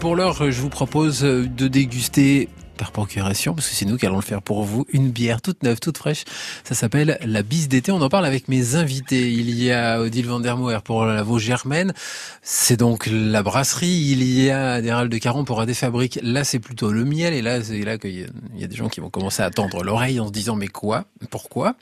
Pour 0.00 0.14
l'heure, 0.14 0.48
je 0.52 0.60
vous 0.60 0.68
propose 0.68 1.22
de 1.22 1.66
déguster 1.66 2.48
par 2.76 2.92
procuration, 2.92 3.52
parce 3.52 3.68
que 3.68 3.74
c'est 3.74 3.84
nous 3.84 3.96
qui 3.96 4.06
allons 4.06 4.20
le 4.20 4.22
faire 4.22 4.42
pour 4.42 4.62
vous, 4.62 4.86
une 4.92 5.10
bière 5.10 5.42
toute 5.42 5.64
neuve, 5.64 5.80
toute 5.80 5.98
fraîche. 5.98 6.22
Ça 6.62 6.76
s'appelle 6.76 7.18
la 7.26 7.42
bise 7.42 7.66
d'été. 7.66 7.90
On 7.90 8.00
en 8.00 8.08
parle 8.08 8.24
avec 8.24 8.46
mes 8.46 8.76
invités. 8.76 9.32
Il 9.32 9.50
y 9.50 9.72
a 9.72 10.00
Odile 10.00 10.26
Vandermoer 10.26 10.82
pour 10.84 11.04
la 11.04 11.24
Vaux 11.24 11.40
Germaine. 11.40 11.94
C'est 12.42 12.76
donc 12.76 13.08
la 13.10 13.42
brasserie. 13.42 13.88
Il 14.12 14.22
y 14.22 14.50
a 14.50 14.74
Adéral 14.74 15.08
de 15.08 15.18
Caron 15.18 15.44
pour 15.44 15.66
des 15.66 15.74
fabriques. 15.74 16.20
Là, 16.22 16.44
c'est 16.44 16.60
plutôt 16.60 16.92
le 16.92 17.04
miel. 17.04 17.34
Et 17.34 17.42
là, 17.42 17.60
c'est 17.60 17.82
là 17.82 17.98
qu'il 17.98 18.30
y 18.54 18.64
a 18.64 18.66
des 18.68 18.76
gens 18.76 18.88
qui 18.88 19.00
vont 19.00 19.10
commencer 19.10 19.42
à 19.42 19.50
tendre 19.50 19.82
l'oreille 19.82 20.20
en 20.20 20.28
se 20.28 20.32
disant, 20.32 20.54
mais 20.54 20.68
quoi? 20.68 21.06
Pourquoi? 21.28 21.74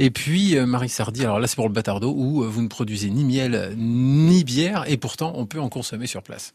Et 0.00 0.10
puis, 0.10 0.58
euh, 0.58 0.66
Marie 0.66 0.88
Sardi. 0.88 1.22
Alors 1.22 1.38
là, 1.38 1.46
c'est 1.46 1.54
pour 1.54 1.68
le 1.68 1.72
Batardo 1.72 2.12
où 2.16 2.42
euh, 2.42 2.48
vous 2.48 2.62
ne 2.62 2.68
produisez 2.68 3.10
ni 3.10 3.22
miel, 3.22 3.74
ni 3.76 4.42
bière. 4.42 4.86
Et 4.88 4.96
pourtant, 4.96 5.34
on 5.36 5.46
peut 5.46 5.60
en 5.60 5.68
consommer 5.68 6.08
sur 6.08 6.24
place. 6.24 6.52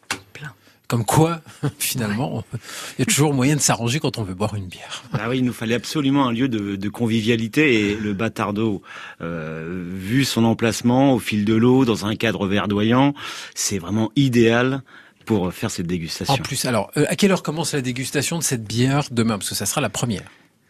Comme 0.88 1.06
quoi, 1.06 1.42
finalement, 1.80 2.44
il 2.54 3.00
y 3.00 3.02
a 3.02 3.06
toujours 3.06 3.34
moyen 3.34 3.56
de 3.56 3.62
s'arranger 3.62 4.00
quand 4.00 4.18
on 4.18 4.24
veut 4.24 4.36
boire 4.36 4.56
une 4.56 4.68
bière. 4.68 5.04
Ah 5.14 5.30
oui, 5.30 5.40
il 5.40 5.46
nous 5.46 5.54
fallait 5.54 5.76
absolument 5.76 6.28
un 6.28 6.32
lieu 6.32 6.48
de, 6.48 6.76
de 6.76 6.90
convivialité 6.90 7.90
et 7.90 7.96
le 7.96 8.14
Batardo, 8.14 8.82
euh, 9.22 9.84
vu 9.96 10.26
son 10.26 10.44
emplacement 10.44 11.14
au 11.14 11.20
fil 11.20 11.46
de 11.46 11.56
l'eau, 11.56 11.86
dans 11.86 12.06
un 12.06 12.16
cadre 12.16 12.48
verdoyant, 12.48 13.14
c'est 13.56 13.80
vraiment 13.80 14.12
idéal 14.16 14.84
pour 15.26 15.52
faire 15.52 15.72
cette 15.72 15.88
dégustation. 15.88 16.36
En 16.36 16.38
plus, 16.38 16.66
alors, 16.66 16.92
euh, 16.98 17.06
à 17.10 17.16
quelle 17.16 17.32
heure 17.32 17.44
commence 17.44 17.74
la 17.74 17.82
dégustation 17.82 18.38
de 18.38 18.44
cette 18.44 18.64
bière 18.64 19.06
demain? 19.12 19.38
Parce 19.38 19.50
que 19.50 19.56
ça 19.56 19.66
sera 19.66 19.82
la 19.82 19.90
première. 19.90 20.30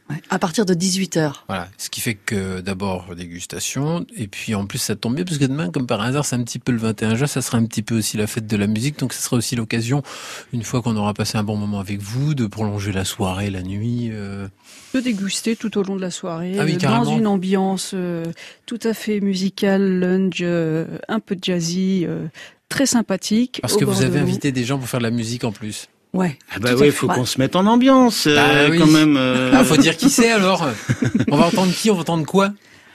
Ouais, 0.09 0.17
à 0.29 0.37
partir 0.37 0.65
de 0.65 0.75
18h. 0.75 1.33
Voilà, 1.47 1.67
ce 1.79 1.89
qui 1.89 1.99
fait 1.99 2.13
que 2.13 2.61
d'abord 2.61 3.15
dégustation, 3.15 4.05
et 4.15 4.27
puis 4.27 4.53
en 4.53 4.67
plus 4.67 4.77
ça 4.77 4.95
tombe 4.95 5.15
bien, 5.15 5.25
parce 5.25 5.39
que 5.39 5.45
demain, 5.45 5.71
comme 5.71 5.87
par 5.87 6.01
hasard, 6.01 6.25
c'est 6.25 6.35
un 6.35 6.43
petit 6.43 6.59
peu 6.59 6.71
le 6.71 6.77
21 6.77 7.15
juin, 7.15 7.25
ça 7.25 7.41
sera 7.41 7.57
un 7.57 7.65
petit 7.65 7.81
peu 7.81 7.97
aussi 7.97 8.15
la 8.15 8.27
fête 8.27 8.45
de 8.45 8.55
la 8.55 8.67
musique, 8.67 8.99
donc 8.99 9.13
ce 9.13 9.21
sera 9.21 9.37
aussi 9.37 9.55
l'occasion, 9.55 10.03
une 10.53 10.63
fois 10.63 10.83
qu'on 10.83 10.95
aura 10.95 11.15
passé 11.15 11.39
un 11.39 11.43
bon 11.43 11.57
moment 11.57 11.79
avec 11.79 12.01
vous, 12.01 12.35
de 12.35 12.45
prolonger 12.45 12.91
la 12.91 13.03
soirée, 13.03 13.49
la 13.49 13.63
nuit. 13.63 14.09
Euh... 14.11 14.47
De 14.93 14.99
déguster 14.99 15.55
tout 15.55 15.75
au 15.77 15.83
long 15.83 15.95
de 15.95 16.01
la 16.01 16.11
soirée, 16.11 16.55
Ah 16.59 16.65
oui, 16.65 16.75
euh, 16.75 16.87
dans 16.87 17.05
une 17.05 17.25
ambiance 17.25 17.91
euh, 17.95 18.25
tout 18.67 18.79
à 18.83 18.93
fait 18.93 19.21
musicale, 19.21 19.99
lunge, 19.99 20.39
euh, 20.41 20.85
un 21.07 21.19
peu 21.19 21.35
jazzy, 21.41 22.05
euh, 22.05 22.27
très 22.69 22.85
sympathique. 22.85 23.59
Parce 23.61 23.75
que 23.75 23.85
vous 23.85 24.03
avez 24.03 24.19
invité 24.19 24.51
des 24.51 24.65
gens 24.65 24.77
pour 24.77 24.87
faire 24.87 24.99
de 24.99 25.05
la 25.05 25.11
musique 25.11 25.43
en 25.43 25.51
plus. 25.51 25.87
Ouais. 26.15 26.37
Ah 26.53 26.59
bah 26.59 26.73
ouais, 26.75 26.85
fait. 26.85 26.91
faut 26.91 27.07
Ouais. 27.07 27.15
qu'on 27.15 27.25
se 27.25 27.37
mette 27.39 27.55
en 27.55 27.65
ambiance, 27.67 28.25
euh, 28.27 28.35
Bah 28.35 28.69
oui. 28.71 28.77
quand 28.79 28.87
même. 28.87 29.17
euh. 29.17 29.51
Ah, 29.53 29.63
faut 29.63 29.77
dire 29.77 29.97
qui 29.97 30.09
c'est 30.09 30.31
alors? 30.31 30.65
On 31.29 31.37
va 31.37 31.45
entendre 31.47 31.71
qui 31.73 31.91
On 31.91 31.95
va 31.95 32.01
entendre 32.01 32.25
quoi? 32.25 32.51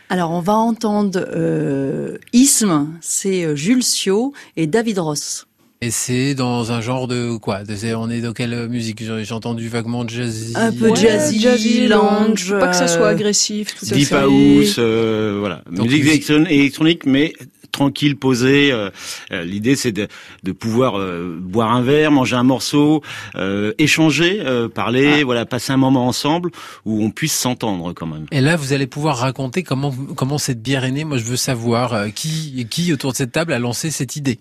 Alors, 0.08 0.30
on 0.32 0.40
va 0.40 0.54
entendre 0.54 1.20
euh, 1.34 2.16
Isme, 2.32 2.88
c'est 3.00 3.44
euh, 3.44 3.54
Jules 3.54 3.84
Sio 3.84 4.32
et 4.56 4.66
David 4.66 4.98
Ross. 4.98 5.46
Et 5.82 5.90
c'est 5.90 6.34
dans 6.34 6.72
un 6.72 6.80
genre 6.80 7.08
de 7.08 7.36
quoi? 7.38 7.62
De- 7.64 7.94
On 7.94 8.10
est 8.10 8.20
dans 8.20 8.32
quelle 8.32 8.68
musique? 8.68 9.02
J'ai 9.02 9.32
entendu 9.34 9.68
vaguement 9.68 10.06
jazzy. 10.06 10.52
Un 10.56 10.72
peu 10.72 10.90
Ouais, 10.90 10.96
jazzy, 10.96 11.86
lounge, 11.86 12.54
pas 12.58 12.68
que 12.68 12.76
ça 12.76 12.86
soit 12.88 13.06
euh, 13.06 13.10
agressif. 13.12 13.74
Tout 13.78 13.86
à 13.90 13.94
Deep 13.94 14.08
fait. 14.08 14.14
house, 14.16 14.76
euh, 14.78 15.36
voilà, 15.40 15.62
Donc, 15.70 15.86
musique 15.86 16.04
musique- 16.04 16.28
électron- 16.30 16.46
électronique, 16.50 17.06
mais 17.06 17.32
tranquille, 17.70 18.16
posée. 18.16 18.72
euh, 18.72 18.90
euh, 19.32 19.44
L'idée, 19.44 19.76
c'est 19.76 19.92
de, 19.92 20.08
de 20.42 20.52
pouvoir 20.52 20.98
euh, 20.98 21.38
boire 21.40 21.72
un 21.72 21.82
verre, 21.82 22.10
manger 22.10 22.36
un 22.36 22.42
morceau, 22.42 23.02
euh, 23.36 23.72
échanger, 23.78 24.40
euh, 24.40 24.68
parler, 24.68 25.22
voilà, 25.24 25.46
passer 25.46 25.72
un 25.72 25.76
moment 25.76 26.06
ensemble 26.06 26.50
où 26.84 27.02
on 27.04 27.10
puisse 27.10 27.34
s'entendre 27.34 27.92
quand 27.92 28.06
même. 28.06 28.26
Et 28.32 28.40
là, 28.40 28.56
vous 28.56 28.72
allez 28.72 28.86
pouvoir 28.86 29.18
raconter 29.18 29.62
comment 29.62 29.94
comment 30.16 30.38
cette 30.38 30.62
bière 30.62 30.84
est 30.84 30.90
née. 30.90 31.04
Moi, 31.04 31.18
je 31.18 31.24
veux 31.24 31.36
savoir 31.36 31.92
euh, 31.94 32.08
qui 32.08 32.66
qui 32.70 32.92
autour 32.92 33.12
de 33.12 33.16
cette 33.16 33.32
table 33.32 33.52
a 33.52 33.58
lancé 33.58 33.90
cette 33.90 34.16
idée? 34.16 34.38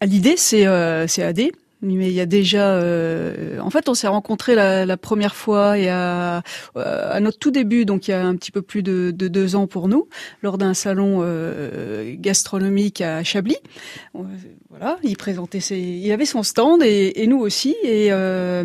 Ah, 0.00 0.06
L'idée, 0.06 0.34
c'est 0.36 0.66
euh, 0.66 1.06
c'est 1.06 1.22
AD. 1.22 1.40
Mais 1.80 2.08
il 2.08 2.12
y 2.12 2.20
a 2.20 2.26
déjà, 2.26 2.70
euh, 2.70 3.58
en 3.60 3.70
fait, 3.70 3.88
on 3.88 3.94
s'est 3.94 4.08
rencontrés 4.08 4.56
la, 4.56 4.84
la 4.84 4.96
première 4.96 5.36
fois 5.36 5.74
a, 5.74 6.42
euh, 6.76 7.12
à 7.12 7.20
notre 7.20 7.38
tout 7.38 7.52
début, 7.52 7.84
donc 7.84 8.08
il 8.08 8.10
y 8.10 8.14
a 8.14 8.26
un 8.26 8.34
petit 8.34 8.50
peu 8.50 8.62
plus 8.62 8.82
de, 8.82 9.12
de 9.14 9.28
deux 9.28 9.54
ans 9.54 9.68
pour 9.68 9.86
nous, 9.86 10.08
lors 10.42 10.58
d'un 10.58 10.74
salon 10.74 11.20
euh, 11.22 12.14
gastronomique 12.18 13.00
à 13.00 13.22
Chablis. 13.22 13.58
Euh, 14.16 14.22
Voilà, 14.70 14.98
il 15.04 15.16
présentait 15.16 15.60
ses, 15.60 15.78
il 15.78 16.10
avait 16.12 16.26
son 16.26 16.42
stand 16.42 16.82
et, 16.82 17.22
et 17.22 17.26
nous 17.28 17.38
aussi, 17.38 17.76
et 17.84 18.08
euh, 18.10 18.62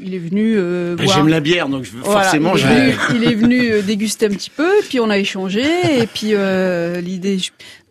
il 0.00 0.14
est 0.14 0.18
venu 0.18 0.54
euh, 0.56 0.96
Et 0.98 1.04
voir. 1.04 1.16
J'aime 1.16 1.28
la 1.28 1.40
bière, 1.40 1.68
donc 1.68 1.84
je, 1.84 1.92
Voilà, 2.02 2.22
forcément, 2.22 2.54
il, 2.54 2.58
je 2.58 2.66
est 2.66 2.90
venu, 2.90 3.16
il 3.16 3.24
est 3.24 3.34
venu 3.34 3.82
déguster 3.82 4.26
un 4.26 4.30
petit 4.30 4.50
peu, 4.50 4.68
et 4.78 4.82
puis 4.82 4.98
on 5.00 5.10
a 5.10 5.18
échangé, 5.18 5.62
et 5.62 6.06
puis 6.06 6.34
euh, 6.34 7.00
l'idée 7.00 7.38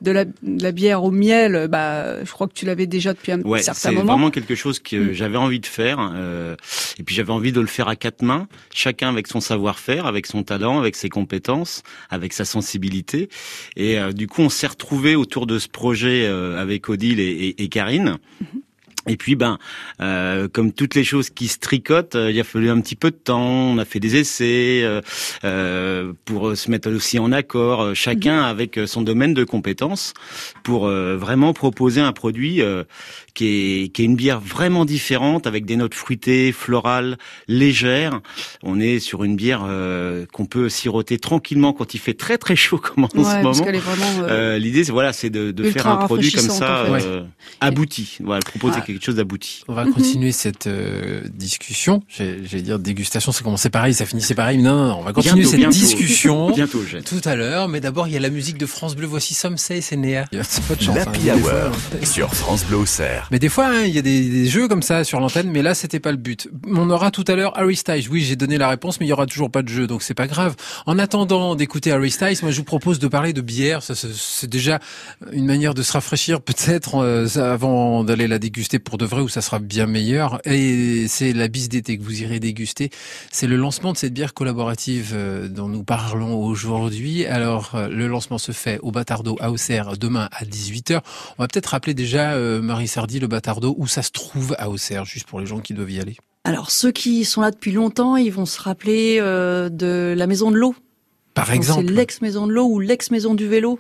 de 0.01 0.11
la, 0.11 0.25
de 0.25 0.33
la 0.43 0.71
bière 0.71 1.03
au 1.03 1.11
miel, 1.11 1.67
bah, 1.69 2.23
je 2.23 2.31
crois 2.31 2.47
que 2.47 2.53
tu 2.53 2.65
l'avais 2.65 2.87
déjà 2.87 3.13
depuis 3.13 3.31
un 3.31 3.41
Ouais, 3.41 3.61
certain 3.61 3.89
c'est 3.89 3.95
moment. 3.95 4.13
vraiment 4.13 4.31
quelque 4.31 4.55
chose 4.55 4.79
que 4.79 4.95
Mm. 4.95 5.13
j'avais 5.13 5.37
envie 5.37 5.59
de 5.59 5.65
faire. 5.65 5.97
euh, 6.15 6.55
et 6.97 7.03
puis 7.03 7.15
j'avais 7.15 7.31
envie 7.31 7.51
de 7.51 7.59
le 7.61 7.67
faire 7.67 7.87
à 7.87 7.95
quatre 7.95 8.21
mains, 8.21 8.47
chacun 8.73 9.09
avec 9.09 9.27
son 9.27 9.39
savoir-faire, 9.41 10.05
avec 10.05 10.25
son 10.25 10.43
talent, 10.43 10.79
avec 10.79 10.95
ses 10.95 11.09
compétences, 11.09 11.83
avec 12.09 12.33
sa 12.33 12.45
sensibilité. 12.45 13.29
Et 13.75 13.99
euh, 13.99 14.11
du 14.11 14.27
coup, 14.27 14.41
on 14.41 14.49
s'est 14.49 14.67
retrouvés 14.67 15.15
autour 15.15 15.47
de 15.47 15.59
ce 15.59 15.67
projet 15.67 16.25
euh, 16.27 16.59
avec 16.61 16.87
Odile 16.89 17.19
et, 17.19 17.23
et- 17.29 17.63
et 17.63 17.67
Karine. 17.69 18.17
Mm-hmm. 18.43 18.45
Et 19.09 19.17
puis, 19.17 19.35
ben, 19.35 19.57
euh, 20.01 20.47
comme 20.47 20.71
toutes 20.71 20.95
les 20.95 21.03
choses 21.03 21.29
qui 21.29 21.47
se 21.47 21.57
tricotent, 21.59 22.15
euh, 22.15 22.31
il 22.31 22.39
a 22.39 22.43
fallu 22.43 22.69
un 22.69 22.79
petit 22.79 22.95
peu 22.95 23.11
de 23.11 23.15
temps. 23.17 23.41
On 23.41 23.77
a 23.79 23.85
fait 23.85 23.99
des 23.99 24.15
essais 24.15 24.81
euh, 24.83 25.01
euh, 25.43 26.13
pour 26.25 26.55
se 26.55 26.71
mettre 26.71 26.89
aussi 26.91 27.19
en 27.19 27.31
accord, 27.31 27.81
euh, 27.81 27.93
chacun 27.93 28.29
Mm-hmm. 28.29 28.49
avec 28.49 28.77
euh, 28.77 28.85
son 28.85 29.01
domaine 29.01 29.33
de 29.33 29.43
compétences, 29.43 30.13
pour 30.63 30.87
euh, 30.87 31.17
vraiment 31.17 31.53
proposer 31.53 32.01
un 32.01 32.11
produit 32.11 32.61
euh, 32.61 32.83
qui 33.39 33.83
est, 33.83 33.87
qui 33.93 34.01
est 34.01 34.05
une 34.05 34.17
bière 34.17 34.41
vraiment 34.41 34.83
différente, 34.83 35.47
avec 35.47 35.65
des 35.65 35.77
notes 35.77 35.93
fruitées, 35.93 36.51
florales, 36.51 37.17
légères. 37.47 38.19
On 38.63 38.81
est 38.81 38.99
sur 38.99 39.23
une 39.23 39.37
bière 39.37 39.61
euh, 39.65 40.25
qu'on 40.33 40.45
peut 40.45 40.67
siroter 40.67 41.17
tranquillement 41.19 41.71
quand 41.71 41.93
il 41.93 41.99
fait 41.99 42.13
très 42.15 42.37
très 42.37 42.57
chaud, 42.57 42.77
comme 42.79 43.05
en 43.05 43.07
Ouais, 43.07 43.23
ce 43.23 43.23
parce 43.23 43.43
moment. 43.43 43.63
qu'elle 43.63 43.75
est 43.75 43.79
vraiment. 43.79 44.23
euh, 44.23 44.55
Euh, 44.55 44.57
L'idée, 44.57 44.83
c'est 44.83 44.91
voilà, 44.91 45.13
c'est 45.13 45.29
de, 45.29 45.51
de 45.51 45.63
faire 45.71 45.87
un 45.87 45.95
produit 45.97 46.31
comme 46.33 46.49
ça, 46.49 46.83
en 46.89 46.95
fait. 46.99 47.05
euh, 47.05 47.23
abouti. 47.61 48.17
Voilà, 48.21 48.41
proposer 48.41 48.79
Ouais. 48.79 48.85
quelque 48.85 49.05
chose 49.05 49.15
d'abouti. 49.15 49.63
On 49.69 49.73
va 49.73 49.85
Mhm. 49.85 49.93
continuer 49.93 50.31
cette 50.33 50.67
euh, 50.67 51.21
discussion. 51.33 52.03
J'ai- 52.09 52.39
J'allais 52.45 52.63
dire 52.63 52.77
dégustation, 52.79 53.31
ça 53.31 53.41
commençait 53.43 53.69
pareil, 53.69 53.93
ça 53.93 54.05
finissait 54.05 54.35
pareil. 54.35 54.57
Non, 54.57 54.75
non, 54.75 54.87
non, 54.89 54.95
on 54.99 55.03
va 55.03 55.13
continuer 55.13 55.35
Bientôt, 55.35 55.49
cette 55.51 55.59
bientôt. 55.61 55.73
discussion. 55.75 56.51
Bientôt. 56.55 56.79
Tout 57.05 57.21
à 57.23 57.35
l'heure, 57.37 57.69
mais 57.69 57.79
d'abord 57.79 58.07
il 58.09 58.13
y 58.13 58.17
a 58.17 58.19
la 58.19 58.29
musique 58.29 58.57
de 58.57 58.65
France 58.65 58.95
Bleu. 58.97 59.07
Voici 59.07 59.33
Some 59.33 59.57
Say, 59.57 59.79
c'est 59.79 59.95
Néa. 59.95 60.25
C'est 60.43 60.63
pas 60.65 60.75
de 60.75 60.81
chance. 60.81 60.97
Hein, 60.99 61.71
sur 62.03 62.33
France 62.33 62.65
Bleu 62.65 62.77
Auxerre. 62.77 63.28
Mais 63.31 63.39
des 63.39 63.49
fois, 63.49 63.67
hein, 63.67 63.83
il 63.83 63.93
y 63.93 63.99
a 63.99 64.01
des, 64.01 64.27
des 64.27 64.47
jeux 64.47 64.67
comme 64.67 64.81
ça 64.81 65.03
sur 65.03 65.19
l'antenne, 65.19 65.51
mais 65.51 65.61
là, 65.61 65.75
c'était 65.75 65.99
pas 65.99 66.11
le 66.11 66.17
but. 66.17 66.47
On 66.67 66.89
aura 66.89 67.11
tout 67.11 67.23
à 67.27 67.35
l'heure 67.35 67.57
Harry 67.57 67.75
Styles. 67.75 68.07
Oui, 68.09 68.21
j'ai 68.21 68.35
donné 68.35 68.57
la 68.57 68.67
réponse, 68.69 68.99
mais 68.99 69.05
il 69.05 69.09
y 69.09 69.13
aura 69.13 69.27
toujours 69.27 69.51
pas 69.51 69.61
de 69.61 69.67
jeu, 69.69 69.85
donc 69.85 70.01
c'est 70.01 70.13
pas 70.15 70.25
grave. 70.27 70.55
En 70.87 70.97
attendant 70.97 71.53
d'écouter 71.55 71.91
Harry 71.91 72.09
Styles, 72.09 72.37
moi, 72.41 72.51
je 72.51 72.57
vous 72.57 72.63
propose 72.63 72.97
de 72.97 73.07
parler 73.07 73.33
de 73.33 73.41
bière. 73.41 73.83
Ça, 73.83 73.93
c'est- 73.95 74.47
déjà 74.47 74.79
une 75.31 75.45
manière 75.45 75.75
de 75.75 75.83
se 75.83 75.91
rafraîchir, 75.93 76.41
peut-être, 76.49 76.95
euh, 76.95 77.27
avant 77.37 78.03
d'aller 78.03 78.27
la 78.27 78.39
déguster 78.39 78.79
pour 78.79 78.97
de 78.97 79.05
vrai, 79.05 79.21
où 79.21 79.29
ça 79.29 79.41
sera 79.41 79.59
bien 79.59 79.85
meilleur. 79.85 80.41
Et 80.45 81.07
c'est 81.07 81.33
la 81.33 81.47
bise 81.47 81.69
d'été 81.69 81.97
que 81.99 82.03
vous 82.03 82.23
irez 82.23 82.39
déguster. 82.39 82.89
C'est 83.31 83.45
le 83.47 83.57
lancement 83.57 83.91
de 83.93 83.97
cette 83.97 84.13
bière 84.13 84.33
collaborative 84.33 85.11
euh, 85.13 85.47
dont 85.47 85.67
nous 85.67 85.83
parlons 85.83 86.35
aujourd'hui. 86.43 87.25
Alors, 87.27 87.71
euh, 87.75 87.87
le 87.89 88.07
lancement 88.07 88.39
se 88.39 88.51
fait 88.53 88.79
au 88.81 88.91
Batardo 88.91 89.37
à 89.39 89.51
Auxerre 89.51 89.97
demain 89.97 90.29
à 90.31 90.45
18h. 90.45 91.01
On 91.37 91.43
va 91.43 91.47
peut-être 91.47 91.67
rappeler 91.67 91.93
déjà, 91.93 92.31
euh, 92.31 92.61
Marie 92.61 92.87
Sardi, 92.87 93.18
le 93.19 93.27
Batardo, 93.27 93.75
où 93.77 93.87
ça 93.87 94.01
se 94.01 94.11
trouve 94.11 94.55
à 94.57 94.69
Auxerre, 94.69 95.05
juste 95.05 95.27
pour 95.27 95.39
les 95.39 95.45
gens 95.45 95.59
qui 95.59 95.73
doivent 95.73 95.91
y 95.91 95.99
aller. 95.99 96.17
Alors, 96.43 96.71
ceux 96.71 96.91
qui 96.91 97.25
sont 97.25 97.41
là 97.41 97.51
depuis 97.51 97.71
longtemps, 97.71 98.15
ils 98.15 98.31
vont 98.31 98.45
se 98.45 98.61
rappeler 98.61 99.17
euh, 99.19 99.69
de 99.69 100.13
la 100.17 100.25
maison 100.27 100.51
de 100.51 100.55
l'eau. 100.57 100.75
Par 101.33 101.45
Donc, 101.45 101.51
C'est 101.53 101.57
exemple. 101.57 101.91
l'ex-maison 101.91 102.47
de 102.47 102.53
l'eau 102.53 102.65
ou 102.65 102.79
l'ex-maison 102.79 103.35
du 103.35 103.47
vélo. 103.47 103.79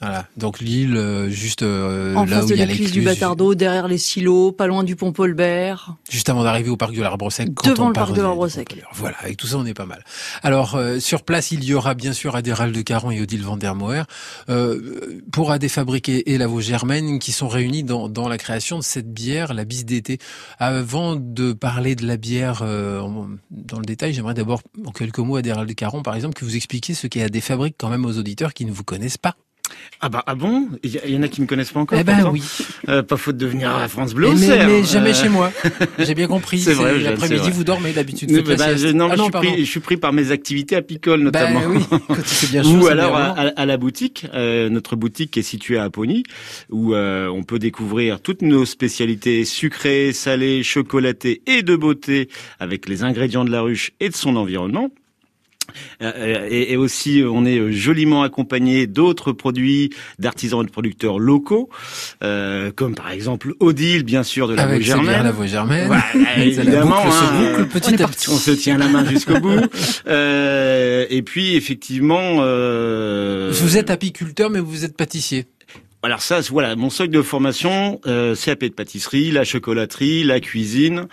Voilà. 0.00 0.26
Donc 0.36 0.60
l'île, 0.60 0.96
euh, 0.96 1.28
juste 1.28 1.62
euh, 1.62 2.14
en 2.14 2.24
là 2.24 2.40
face 2.40 2.50
où 2.50 2.52
il 2.54 2.58
y 2.58 2.62
a 2.62 2.66
l'écluse 2.66 2.92
du 2.92 3.02
Batardo, 3.02 3.54
derrière 3.54 3.86
les 3.86 3.98
silos, 3.98 4.50
pas 4.50 4.66
loin 4.66 4.82
du 4.82 4.96
pont 4.96 5.12
Paulbert. 5.12 5.96
juste 6.08 6.30
avant 6.30 6.42
d'arriver 6.42 6.70
au 6.70 6.78
parc 6.78 6.94
de 6.94 7.02
l'Arbre 7.02 7.30
Sec. 7.30 7.50
quand 7.54 7.68
Devant 7.68 7.84
on 7.84 7.88
le 7.88 7.92
parc 7.92 8.14
de 8.14 8.22
l'Arbre 8.22 8.48
Sec. 8.48 8.74
Voilà, 8.94 9.16
avec 9.20 9.36
tout 9.36 9.46
ça, 9.46 9.58
on 9.58 9.66
est 9.66 9.74
pas 9.74 9.84
mal. 9.84 10.02
Alors, 10.42 10.74
euh, 10.74 11.00
sur 11.00 11.22
place, 11.22 11.50
il 11.50 11.64
y 11.64 11.74
aura 11.74 11.94
bien 11.94 12.14
sûr 12.14 12.34
Adéral 12.34 12.72
de 12.72 12.80
Caron 12.80 13.10
et 13.10 13.20
Odile 13.20 13.42
Vandermoer 13.42 14.04
euh, 14.48 15.20
pour 15.32 15.52
AD 15.52 15.68
Fabriqué 15.68 16.32
et 16.32 16.38
la 16.38 16.46
Vaux 16.46 16.62
Germaine 16.62 17.18
qui 17.18 17.32
sont 17.32 17.48
réunis 17.48 17.84
dans, 17.84 18.08
dans 18.08 18.28
la 18.28 18.38
création 18.38 18.78
de 18.78 18.82
cette 18.82 19.12
bière, 19.12 19.52
la 19.52 19.66
bise 19.66 19.84
d'été. 19.84 20.18
Avant 20.58 21.14
de 21.14 21.52
parler 21.52 21.94
de 21.94 22.06
la 22.06 22.16
bière 22.16 22.60
euh, 22.62 23.02
dans 23.50 23.78
le 23.78 23.84
détail, 23.84 24.14
j'aimerais 24.14 24.34
d'abord, 24.34 24.62
en 24.86 24.92
quelques 24.92 25.18
mots, 25.18 25.36
Adéral 25.36 25.66
de 25.66 25.72
Caron, 25.74 26.02
par 26.02 26.14
exemple, 26.14 26.34
que 26.34 26.44
vous 26.46 26.56
expliquiez 26.56 26.94
ce 26.94 27.06
qu'est 27.06 27.22
AD 27.22 27.38
Fabrique 27.40 27.76
quand 27.78 27.90
même 27.90 28.06
aux 28.06 28.16
auditeurs 28.18 28.54
qui 28.54 28.64
ne 28.64 28.72
vous 28.72 28.84
connaissent 28.84 29.18
pas. 29.18 29.36
Ah 30.00 30.08
bah 30.08 30.22
ah 30.26 30.34
bon? 30.34 30.68
Il 30.82 30.90
y, 30.90 31.16
en 31.16 31.22
a 31.22 31.28
qui 31.28 31.40
me 31.40 31.46
connaissent 31.46 31.72
pas 31.72 31.80
encore. 31.80 31.98
Eh 31.98 32.04
ben 32.04 32.26
oui. 32.30 32.42
Euh, 32.88 33.02
pas 33.02 33.16
faute 33.16 33.36
de 33.36 33.46
venir 33.46 33.70
à 33.70 33.86
France 33.88 34.14
Bleu. 34.14 34.30
Mais, 34.34 34.66
mais, 34.66 34.84
jamais 34.84 35.12
chez 35.12 35.28
moi. 35.28 35.52
J'ai 35.98 36.14
bien 36.14 36.26
compris. 36.26 36.60
C'est 36.60 36.72
vrai. 36.72 36.98
L'après-midi, 36.98 37.50
vous 37.50 37.64
dormez 37.64 37.92
d'habitude. 37.92 38.30
Bah, 38.56 38.76
je, 38.76 38.88
non, 38.88 39.08
ah 39.10 39.16
je, 39.16 39.22
suis 39.22 39.30
pris, 39.30 39.58
je, 39.58 39.70
suis 39.70 39.80
pris, 39.80 39.96
par 39.96 40.12
mes 40.12 40.30
activités 40.30 40.76
à 40.76 40.82
Picole 40.82 41.20
notamment. 41.20 41.60
Bah, 41.60 41.66
oui. 41.68 41.98
Quand 42.08 42.50
bien 42.50 42.62
chaud, 42.62 42.84
Ou 42.84 42.86
alors 42.86 43.16
à, 43.16 43.32
à, 43.32 43.66
la 43.66 43.76
boutique, 43.76 44.26
euh, 44.34 44.68
notre 44.68 44.96
boutique 44.96 45.32
qui 45.32 45.40
est 45.40 45.42
située 45.42 45.78
à 45.78 45.84
Apony, 45.84 46.22
où 46.70 46.94
euh, 46.94 47.28
on 47.28 47.42
peut 47.42 47.58
découvrir 47.58 48.20
toutes 48.20 48.42
nos 48.42 48.64
spécialités 48.64 49.44
sucrées, 49.44 50.12
salées, 50.12 50.62
chocolatées 50.62 51.42
et 51.46 51.62
de 51.62 51.76
beauté 51.76 52.28
avec 52.58 52.88
les 52.88 53.02
ingrédients 53.02 53.44
de 53.44 53.50
la 53.50 53.62
ruche 53.62 53.92
et 54.00 54.08
de 54.08 54.14
son 54.14 54.36
environnement. 54.36 54.90
Euh, 56.02 56.12
euh, 56.16 56.48
et, 56.50 56.76
aussi, 56.76 57.22
on 57.28 57.44
est 57.44 57.72
joliment 57.72 58.22
accompagné 58.22 58.86
d'autres 58.86 59.32
produits 59.32 59.90
d'artisans 60.18 60.62
et 60.62 60.66
de 60.66 60.70
producteurs 60.70 61.18
locaux, 61.18 61.68
euh, 62.22 62.70
comme 62.74 62.94
par 62.94 63.10
exemple 63.10 63.54
Odile, 63.60 64.04
bien 64.04 64.22
sûr, 64.22 64.48
de 64.48 64.54
la 64.54 64.62
Avec 64.62 64.82
Germaine. 64.82 65.24
la 65.24 65.46
Germaine. 65.46 65.90
évidemment, 66.36 67.02
on, 67.04 67.10
hein, 67.10 67.68
petit 67.70 67.96
on 68.28 68.36
se 68.36 68.50
tient 68.52 68.78
la 68.78 68.88
main 68.88 69.04
jusqu'au 69.04 69.38
bout. 69.40 69.60
Euh, 70.06 71.06
et 71.10 71.22
puis, 71.22 71.56
effectivement... 71.56 72.38
Euh... 72.40 73.50
Vous 73.52 73.76
êtes 73.76 73.90
apiculteur, 73.90 74.50
mais 74.50 74.60
vous 74.60 74.84
êtes 74.84 74.96
pâtissier. 74.96 75.46
Alors 76.02 76.22
ça, 76.22 76.40
voilà, 76.40 76.76
mon 76.76 76.88
socle 76.88 77.10
de 77.10 77.20
formation, 77.20 78.00
euh, 78.06 78.34
CAP 78.34 78.64
de 78.64 78.68
pâtisserie, 78.68 79.30
la 79.32 79.44
chocolaterie, 79.44 80.24
la 80.24 80.40
cuisine, 80.40 81.08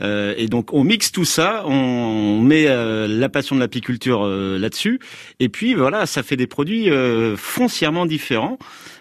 euh, 0.00 0.32
et 0.38 0.48
donc 0.48 0.72
on 0.72 0.82
mixe 0.82 1.12
tout 1.12 1.26
ça, 1.26 1.62
on, 1.66 2.40
met 2.40 2.64
euh, 2.66 3.06
la 3.06 3.28
passion 3.28 3.54
de 3.54 3.60
l'apiculture 3.60 4.24
euh, 4.24 4.58
là-dessus, 4.58 4.98
et 5.40 5.50
puis 5.50 5.74
voilà, 5.74 6.06
ça 6.06 6.22
fait 6.22 6.36
des 6.36 6.46
produits 6.46 6.88
foncièrement 7.36 8.06
différents 8.06 8.58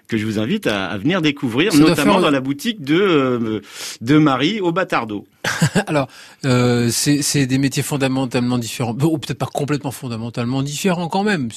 que 0.09 0.17
je 0.17 0.25
vous 0.25 0.39
invite 0.39 0.67
à, 0.67 0.97
venir 0.97 1.21
découvrir, 1.21 1.73
notamment 1.75 2.19
dans 2.19 2.31
la 2.31 2.41
boutique 2.41 2.81
de 2.81 2.99
euh, 2.99 3.61
de 4.01 4.17
Marie 4.17 4.59
au 4.59 4.71
Batardo. 4.73 5.25
Alors, 5.87 6.07
euh, 6.45 6.89
c'est 6.91 7.45
des 7.45 7.57
métiers 7.57 7.83
fondamentalement 7.83 8.57
différents, 8.57 8.91
ou 8.91 9.17
peut-être 9.17 9.37
pas 9.37 9.45
complètement 9.45 9.91
fondamentalement 9.91 10.61
différents 10.61 11.07
quand 11.07 11.23
même. 11.23 11.49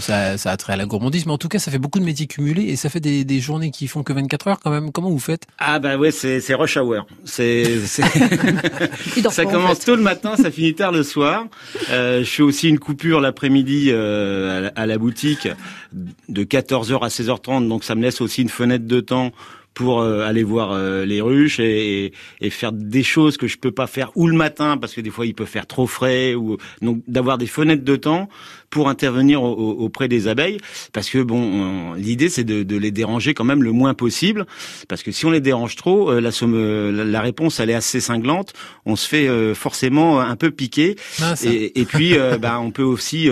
ça, 0.00 0.36
ça 0.36 0.50
a 0.50 0.56
trait 0.56 0.74
à 0.74 0.76
la 0.76 0.86
gourmandise, 0.86 1.26
mais 1.26 1.32
en 1.32 1.38
tout 1.38 1.48
cas, 1.48 1.58
ça 1.58 1.70
fait 1.70 1.78
beaucoup 1.78 2.00
de 2.00 2.04
métiers 2.04 2.26
cumulés 2.26 2.64
et 2.64 2.76
ça 2.76 2.90
fait 2.90 3.00
des, 3.00 3.24
des 3.24 3.40
journées 3.40 3.70
qui 3.70 3.88
font 3.88 4.02
que 4.02 4.12
24 4.12 4.48
heures 4.48 4.60
quand 4.60 4.70
même. 4.70 4.92
Comment 4.92 5.10
vous 5.10 5.18
faites? 5.18 5.46
Ah 5.58 5.78
bah 5.78 5.96
ouais, 5.96 6.10
c'est 6.10 6.54
rush 6.54 6.76
hour. 6.76 7.06
C'est 7.24 7.64
ça 9.30 9.44
commence 9.44 9.80
tôt 9.80 9.96
le 9.96 10.02
matin, 10.02 10.36
ça 10.36 10.50
finit 10.50 10.74
tard 10.74 10.92
le 10.92 11.02
soir. 11.02 11.46
Euh, 11.90 12.20
je 12.20 12.30
fais 12.30 12.42
aussi 12.42 12.68
une 12.68 12.78
coupure 12.78 13.20
l'après-midi 13.20 13.88
euh, 13.90 14.70
à, 14.76 14.86
la 14.86 14.98
boutique 14.98 15.48
de 15.92 16.44
14h 16.44 17.02
à 17.02 17.08
16h30, 17.08 17.68
donc 17.68 17.84
ça 17.84 17.94
me 17.94 18.02
laisse 18.02 18.20
aussi 18.20 18.42
une 18.42 18.48
fenêtre 18.48 18.86
de 18.86 19.00
temps 19.00 19.32
pour 19.74 20.00
euh, 20.00 20.26
aller 20.26 20.42
voir 20.42 20.72
euh, 20.72 21.04
les 21.04 21.20
ruches 21.20 21.60
et, 21.60 22.12
et, 22.40 22.50
faire 22.50 22.72
des 22.72 23.02
choses 23.02 23.36
que 23.36 23.46
je 23.46 23.56
peux 23.56 23.70
pas 23.70 23.86
faire 23.86 24.10
ou 24.16 24.26
le 24.26 24.36
matin 24.36 24.76
parce 24.76 24.94
que 24.94 25.00
des 25.00 25.10
fois 25.10 25.26
il 25.26 25.34
peut 25.34 25.44
faire 25.44 25.66
trop 25.66 25.86
frais 25.86 26.34
ou 26.34 26.58
donc 26.82 27.02
d'avoir 27.06 27.38
des 27.38 27.46
fenêtres 27.46 27.84
de 27.84 27.96
temps 27.96 28.28
pour 28.68 28.88
intervenir 28.88 29.42
auprès 29.42 30.06
des 30.08 30.28
abeilles 30.28 30.58
parce 30.92 31.08
que 31.08 31.18
bon 31.18 31.94
l'idée 31.94 32.28
c'est 32.28 32.44
de, 32.44 32.62
de, 32.62 32.76
les 32.76 32.90
déranger 32.90 33.34
quand 33.34 33.44
même 33.44 33.62
le 33.62 33.72
moins 33.72 33.94
possible 33.94 34.46
parce 34.88 35.02
que 35.02 35.12
si 35.12 35.26
on 35.26 35.30
les 35.30 35.40
dérange 35.40 35.76
trop 35.76 36.10
euh, 36.10 36.20
la, 36.20 36.32
somme, 36.32 36.90
la, 36.90 37.20
réponse 37.20 37.60
elle 37.60 37.70
est 37.70 37.74
assez 37.74 38.00
cinglante. 38.00 38.52
On 38.86 38.96
se 38.96 39.08
fait 39.08 39.54
forcément 39.54 40.20
un 40.20 40.36
peu 40.36 40.50
piquer 40.50 40.96
et, 41.44 41.80
et, 41.80 41.84
puis 41.84 42.16
bah, 42.40 42.58
on 42.60 42.70
peut 42.70 42.82
aussi 42.82 43.28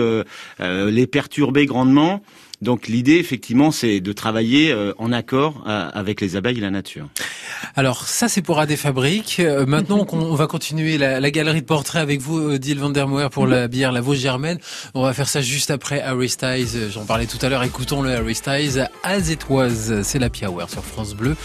les 0.59 1.07
perturber 1.07 1.65
grandement 1.65 2.21
donc 2.61 2.87
l'idée, 2.87 3.15
effectivement, 3.15 3.71
c'est 3.71 4.01
de 4.01 4.11
travailler 4.11 4.71
euh, 4.71 4.93
en 4.97 5.13
accord 5.13 5.63
euh, 5.65 5.89
avec 5.93 6.19
les 6.19 6.35
abeilles 6.35 6.57
et 6.57 6.61
la 6.61 6.71
nature. 6.71 7.07
Alors 7.75 8.07
ça, 8.07 8.27
c'est 8.27 8.41
pour 8.41 8.59
AD 8.59 8.75
Fabrique. 8.75 9.39
Euh, 9.39 9.65
maintenant, 9.65 10.05
on 10.11 10.35
va 10.35 10.47
continuer 10.47 10.97
la, 10.97 11.31
galerie 11.31 11.61
de 11.61 11.65
portraits 11.65 12.01
avec 12.01 12.19
vous, 12.19 12.57
Dil 12.57 12.79
van 12.79 12.89
der 12.89 13.07
Moer, 13.07 13.29
pour 13.29 13.47
la 13.47 13.69
bière 13.69 13.93
La 13.93 14.01
Vosges 14.01 14.19
Germaine. 14.19 14.59
On 14.93 15.03
va 15.03 15.13
faire 15.13 15.29
ça 15.29 15.41
juste 15.41 15.71
après 15.71 16.01
Harry 16.01 16.27
Styles. 16.27 16.89
J'en 16.91 17.05
parlais 17.05 17.27
tout 17.27 17.39
à 17.41 17.47
l'heure. 17.47 17.63
Écoutons 17.63 18.01
le 18.01 18.11
Harry 18.11 18.35
Styles. 18.35 18.89
As 19.03 19.29
it 19.29 19.47
was, 19.49 20.03
c'est 20.03 20.19
la 20.19 20.29
Hour 20.47 20.69
sur 20.69 20.83
France 20.83 21.15
Bleu. 21.15 21.37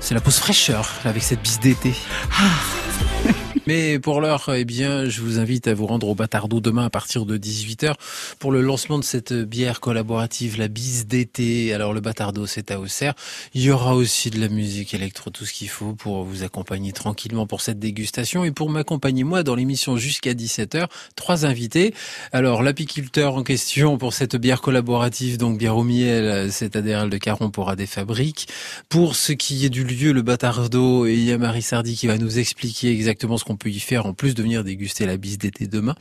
C'est 0.00 0.14
la 0.14 0.20
pause 0.20 0.36
fraîcheur 0.36 0.88
avec 1.04 1.22
cette 1.22 1.42
bise 1.42 1.60
d'été. 1.60 1.92
Ah. 2.32 3.30
Mais 3.66 3.98
pour 3.98 4.20
l'heure, 4.20 4.50
eh 4.54 4.64
bien, 4.64 5.08
je 5.08 5.20
vous 5.20 5.38
invite 5.38 5.66
à 5.66 5.74
vous 5.74 5.86
rendre 5.86 6.08
au 6.08 6.14
Batardo 6.14 6.60
demain 6.60 6.84
à 6.84 6.90
partir 6.90 7.26
de 7.26 7.36
18h 7.36 7.94
pour 8.38 8.52
le 8.52 8.62
lancement 8.62 8.98
de 8.98 9.04
cette 9.04 9.32
bière 9.32 9.80
collaborative, 9.80 10.58
la 10.58 10.68
bise 10.68 11.06
d'été. 11.06 11.74
Alors 11.74 11.92
le 11.92 12.00
Batardo, 12.00 12.46
c'est 12.46 12.70
à 12.70 12.80
Auxerre. 12.80 13.14
Il 13.54 13.62
y 13.62 13.70
aura 13.70 13.94
aussi 13.94 14.30
de 14.30 14.40
la 14.40 14.48
musique 14.48 14.94
électro, 14.94 15.30
tout 15.30 15.44
ce 15.44 15.52
qu'il 15.52 15.68
faut 15.68 15.94
pour 15.94 16.24
vous 16.24 16.42
accompagner 16.42 16.92
tranquillement 16.92 17.46
pour 17.46 17.60
cette 17.60 17.78
dégustation 17.78 18.44
et 18.44 18.52
pour 18.52 18.70
m'accompagner 18.70 19.24
moi 19.24 19.42
dans 19.42 19.54
l'émission 19.54 19.96
jusqu'à 19.96 20.32
17h. 20.32 20.86
Trois 21.16 21.44
invités. 21.44 21.92
Alors 22.32 22.62
l'apiculteur 22.62 23.34
en 23.34 23.42
question 23.42 23.98
pour 23.98 24.14
cette 24.14 24.36
bière 24.36 24.60
collaborative, 24.60 25.38
donc 25.38 25.58
bière 25.58 25.76
au 25.76 25.84
miel, 25.84 26.50
c'est 26.52 26.76
Adéral 26.76 27.10
de 27.10 27.18
Caron 27.18 27.50
pour 27.50 27.74
des 27.76 27.86
Fabriques. 27.86 28.48
Pour 28.88 29.16
ce 29.16 29.32
qui 29.32 29.64
est 29.64 29.70
du 29.70 29.84
lieu, 29.84 30.12
le 30.12 30.22
Batardo, 30.22 31.06
il 31.06 31.22
y 31.24 31.32
a 31.32 31.38
Marie 31.38 31.62
Sardi 31.62 31.96
qui 31.96 32.06
va 32.06 32.16
nous 32.16 32.38
expliquer 32.38 32.90
exactement 32.90 33.38
qu'on 33.44 33.56
peut 33.56 33.70
y 33.70 33.80
faire 33.80 34.06
en 34.06 34.14
plus 34.14 34.34
de 34.34 34.42
venir 34.42 34.64
déguster 34.64 35.06
la 35.06 35.16
bise 35.16 35.38
d'été 35.38 35.66
demain. 35.66 35.94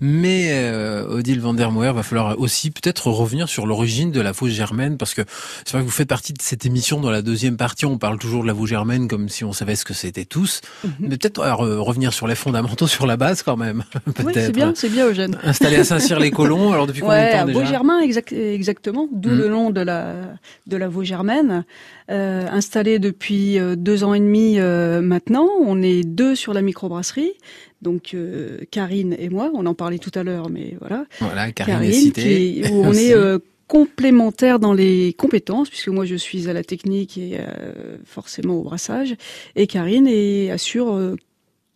Mais 0.00 0.48
euh, 0.52 1.06
Odile 1.08 1.40
van 1.40 1.54
der 1.54 1.70
Moer 1.70 1.92
va 1.92 2.02
falloir 2.02 2.38
aussi 2.38 2.70
peut-être 2.70 3.08
revenir 3.08 3.48
sur 3.48 3.66
l'origine 3.66 4.12
de 4.12 4.20
la 4.20 4.32
fausse 4.32 4.52
germaine 4.52 4.96
parce 4.96 5.14
que 5.14 5.22
c'est 5.64 5.72
vrai 5.72 5.80
que 5.80 5.86
vous 5.86 5.90
faites 5.90 6.08
partie 6.08 6.32
de 6.32 6.42
cette 6.42 6.66
émission 6.66 7.00
dans 7.00 7.10
la 7.10 7.22
deuxième 7.22 7.56
partie. 7.56 7.86
On 7.86 7.98
parle 7.98 8.18
toujours 8.18 8.42
de 8.42 8.48
la 8.48 8.54
fausse 8.54 8.68
germaine 8.68 9.08
comme 9.08 9.28
si 9.28 9.44
on 9.44 9.52
savait 9.52 9.76
ce 9.76 9.84
que 9.84 9.94
c'était 9.94 10.24
tous. 10.24 10.60
Mhm. 10.84 10.92
Mais 11.00 11.16
peut-être 11.16 11.40
euh, 11.40 11.80
revenir 11.80 12.12
sur 12.12 12.26
les 12.26 12.34
fondamentaux, 12.34 12.86
sur 12.86 13.06
la 13.06 13.16
base 13.16 13.42
quand 13.42 13.56
même. 13.56 13.84
oui, 14.24 14.32
c'est 14.34 14.52
bien, 14.52 14.72
c'est 14.74 14.88
bien 14.88 15.06
Eugène. 15.06 15.38
Installé 15.42 15.76
à 15.76 15.84
Saint-Cyr-les-Colons. 15.84 16.72
Alors 16.72 16.86
depuis 16.86 17.00
combien 17.00 17.26
de 17.26 17.38
temps 17.38 17.46
déjà 17.46 17.58
Vaux-Germain, 17.58 18.00
exactement. 18.00 19.08
D'où 19.12 19.30
mhm. 19.30 19.38
le 19.38 19.48
nom 19.48 19.70
de 19.70 19.80
la 19.80 20.14
de 20.66 20.76
la 20.76 20.88
Vaux-Germaine. 20.88 21.64
Euh, 22.10 22.46
installé 22.50 22.98
depuis 22.98 23.58
euh, 23.58 23.76
deux 23.76 24.04
ans 24.04 24.12
et 24.12 24.20
demi 24.20 24.58
maintenant. 24.58 25.48
On 25.60 25.82
est 25.82 26.02
deux 26.02 26.34
sur 26.34 26.52
la 26.52 26.62
microbrasserie. 26.82 27.32
Donc 27.80 28.16
Karine 28.70 29.16
et 29.18 29.28
moi, 29.28 29.50
on 29.54 29.66
en 29.66 29.74
parlait 29.74 29.98
tout 29.98 30.12
à 30.14 30.22
l'heure, 30.22 30.50
mais 30.50 30.76
voilà. 30.80 31.06
Voilà, 31.20 31.52
Karine, 31.52 31.82
est 31.82 31.92
citée. 31.92 32.64
où 32.70 32.84
on 32.84 32.92
est 32.92 33.14
complémentaires 33.68 34.58
dans 34.58 34.74
les 34.74 35.14
compétences, 35.14 35.70
puisque 35.70 35.88
moi 35.88 36.04
je 36.04 36.16
suis 36.16 36.48
à 36.48 36.52
la 36.52 36.62
technique 36.62 37.16
et 37.16 37.38
forcément 38.04 38.54
au 38.54 38.62
brassage, 38.62 39.16
et 39.56 39.66
Karine 39.66 40.06
est, 40.06 40.50
assure 40.50 41.16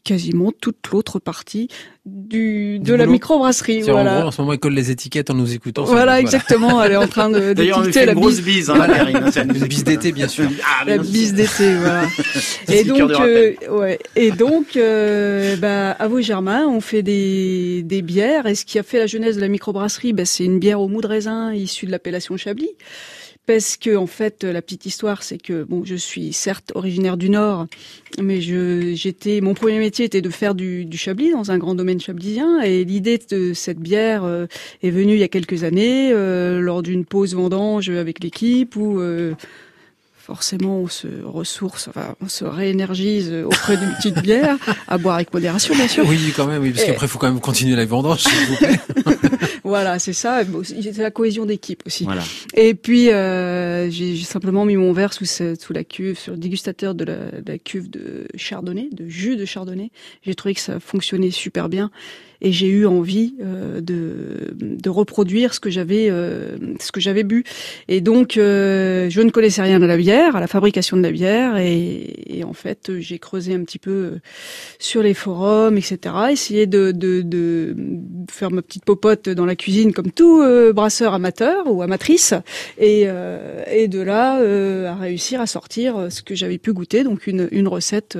quasiment 0.06 0.52
toute 0.52 0.86
l'autre 0.92 1.18
partie 1.18 1.66
du, 2.04 2.78
de 2.78 2.94
la 2.94 3.06
microbrasserie. 3.06 3.82
Voilà. 3.82 4.12
En, 4.12 4.18
gros, 4.18 4.28
en 4.28 4.30
ce 4.30 4.40
moment, 4.40 4.52
elle 4.52 4.60
colle 4.60 4.74
les 4.74 4.92
étiquettes 4.92 5.30
en 5.30 5.34
nous 5.34 5.52
écoutant. 5.52 5.84
Voilà, 5.84 6.20
exactement. 6.20 6.80
Elle 6.82 6.92
est 6.92 6.96
en 6.96 7.08
train 7.08 7.28
de 7.28 7.52
D'ailleurs, 7.52 7.80
on 7.80 7.92
fait 7.92 8.04
une 8.04 8.14
grosse 8.14 8.40
bise, 8.40 8.70
hein, 8.70 8.86
une 9.36 9.66
bise 9.66 9.82
d'été, 9.82 10.12
bien 10.12 10.28
sûr. 10.28 10.48
Ah, 10.64 10.84
la 10.84 10.98
bise 10.98 11.34
d'été, 11.34 11.74
voilà. 11.74 12.04
et, 12.68 12.84
donc, 12.84 13.10
euh, 13.10 13.52
ouais. 13.70 13.98
et 14.14 14.30
donc, 14.30 14.76
euh, 14.76 15.56
bah, 15.56 15.90
à 15.90 16.06
vos 16.06 16.20
Germain, 16.20 16.66
on 16.68 16.80
fait 16.80 17.02
des, 17.02 17.82
des 17.82 18.02
bières. 18.02 18.46
Et 18.46 18.54
ce 18.54 18.64
qui 18.64 18.78
a 18.78 18.84
fait 18.84 18.98
la 18.98 19.06
jeunesse 19.06 19.34
de 19.34 19.40
la 19.40 19.48
microbrasserie, 19.48 20.12
bah, 20.12 20.24
c'est 20.24 20.44
une 20.44 20.60
bière 20.60 20.80
au 20.80 20.86
mou 20.86 21.00
de 21.00 21.08
raisin 21.08 21.52
issue 21.52 21.86
de 21.86 21.90
l'appellation 21.90 22.36
Chablis 22.36 22.70
parce 23.46 23.76
que 23.76 23.96
en 23.96 24.06
fait 24.06 24.44
la 24.44 24.60
petite 24.60 24.86
histoire 24.86 25.22
c'est 25.22 25.38
que 25.38 25.62
bon 25.62 25.84
je 25.84 25.94
suis 25.94 26.32
certes 26.32 26.72
originaire 26.74 27.16
du 27.16 27.30
Nord 27.30 27.66
mais 28.20 28.40
je 28.40 28.92
j'étais 28.94 29.40
mon 29.40 29.54
premier 29.54 29.78
métier 29.78 30.04
était 30.04 30.20
de 30.20 30.30
faire 30.30 30.54
du, 30.54 30.88
chablis 30.92 31.30
dans 31.30 31.50
un 31.50 31.58
grand 31.58 31.74
domaine 31.74 32.00
chablisien 32.00 32.60
et 32.60 32.84
l'idée 32.84 33.18
de 33.30 33.52
cette 33.54 33.78
bière 33.78 34.24
euh, 34.24 34.46
est 34.82 34.90
venue 34.90 35.14
il 35.14 35.20
y 35.20 35.24
a 35.24 35.28
quelques 35.28 35.64
années 35.64 36.10
euh, 36.12 36.60
lors 36.60 36.82
d'une 36.82 37.04
pause 37.04 37.34
vendange 37.34 37.88
avec 37.88 38.22
l'équipe 38.22 38.76
où 38.76 39.00
forcément 40.26 40.80
on 40.80 40.88
se 40.88 41.06
ressource, 41.22 41.86
enfin 41.86 42.16
on 42.20 42.28
se 42.28 42.44
réénergise 42.44 43.32
auprès 43.44 43.76
d'une 43.76 43.92
petite 43.94 44.20
bière, 44.20 44.56
à 44.88 44.98
boire 44.98 45.14
avec 45.14 45.32
modération 45.32 45.72
bien 45.74 45.86
sûr. 45.86 46.04
Oui 46.08 46.32
quand 46.36 46.46
même, 46.46 46.62
oui, 46.62 46.72
parce 46.72 46.84
qu'après 46.84 47.06
il 47.06 47.08
faut 47.08 47.20
quand 47.20 47.30
même 47.30 47.40
continuer 47.40 47.76
la 47.76 47.84
vendange 47.84 48.22
s'il 48.22 48.46
vous 48.46 48.56
plaît. 48.56 48.80
voilà, 49.64 50.00
c'est 50.00 50.12
ça. 50.12 50.40
C'est 50.64 50.98
la 50.98 51.12
cohésion 51.12 51.46
d'équipe 51.46 51.82
aussi. 51.86 52.04
Voilà. 52.04 52.22
Et 52.54 52.74
puis 52.74 53.10
euh, 53.12 53.88
j'ai 53.88 54.16
simplement 54.16 54.64
mis 54.64 54.76
mon 54.76 54.92
verre 54.92 55.12
sous, 55.12 55.26
sous 55.26 55.72
la 55.72 55.84
cuve, 55.84 56.18
sur 56.18 56.32
le 56.32 56.38
dégustateur 56.38 56.96
de 56.96 57.04
la, 57.04 57.16
de 57.30 57.52
la 57.52 57.58
cuve 57.58 57.88
de 57.88 58.26
chardonnay, 58.34 58.88
de 58.90 59.08
jus 59.08 59.36
de 59.36 59.44
chardonnay. 59.44 59.92
J'ai 60.22 60.34
trouvé 60.34 60.54
que 60.54 60.60
ça 60.60 60.80
fonctionnait 60.80 61.30
super 61.30 61.68
bien 61.68 61.92
et 62.40 62.52
j'ai 62.52 62.68
eu 62.68 62.86
envie 62.86 63.34
euh, 63.40 63.80
de, 63.80 64.54
de, 64.54 64.90
reproduire 64.90 65.54
ce 65.54 65.60
que 65.60 65.70
j'avais 65.70 66.08
euh, 66.10 66.56
ce 66.80 66.92
que 66.92 67.00
j'avais 67.00 67.22
bu. 67.22 67.44
Et 67.88 68.00
donc 68.00 68.36
euh, 68.36 69.08
je 69.10 69.20
ne 69.20 69.30
connaissais 69.30 69.62
rien 69.62 69.80
de 69.80 69.86
la 69.86 69.96
bière 69.96 70.36
à 70.36 70.40
la 70.40 70.46
fabrication 70.46 70.96
de 70.96 71.02
la 71.02 71.10
bière. 71.10 71.56
Et, 71.56 72.38
et 72.38 72.44
en 72.44 72.52
fait 72.52 72.98
j'ai 72.98 73.18
creusé 73.18 73.54
un 73.54 73.64
petit 73.64 73.78
peu 73.78 74.18
sur 74.78 75.02
les 75.02 75.14
forums 75.14 75.76
etc 75.76 76.14
essayé 76.30 76.66
de, 76.66 76.92
de, 76.92 77.22
de, 77.22 77.76
faire 78.30 78.50
ma 78.50 78.62
petite 78.62 78.84
popote 78.84 79.28
dans 79.28 79.46
la 79.46 79.56
cuisine 79.56 79.92
comme 79.92 80.10
tout 80.10 80.42
brasseur 80.74 81.14
amateur 81.14 81.70
ou 81.70 81.82
amatrice, 81.82 82.34
et, 82.78 83.06
et 83.70 83.88
de 83.88 84.00
là 84.00 84.36
à 84.90 84.94
réussir 84.94 85.40
à 85.40 85.46
sortir 85.46 86.08
ce 86.10 86.22
que 86.22 86.34
j'avais 86.34 86.58
pu 86.58 86.72
goûter, 86.72 87.04
donc 87.04 87.26
une, 87.26 87.48
une 87.52 87.68
recette 87.68 88.18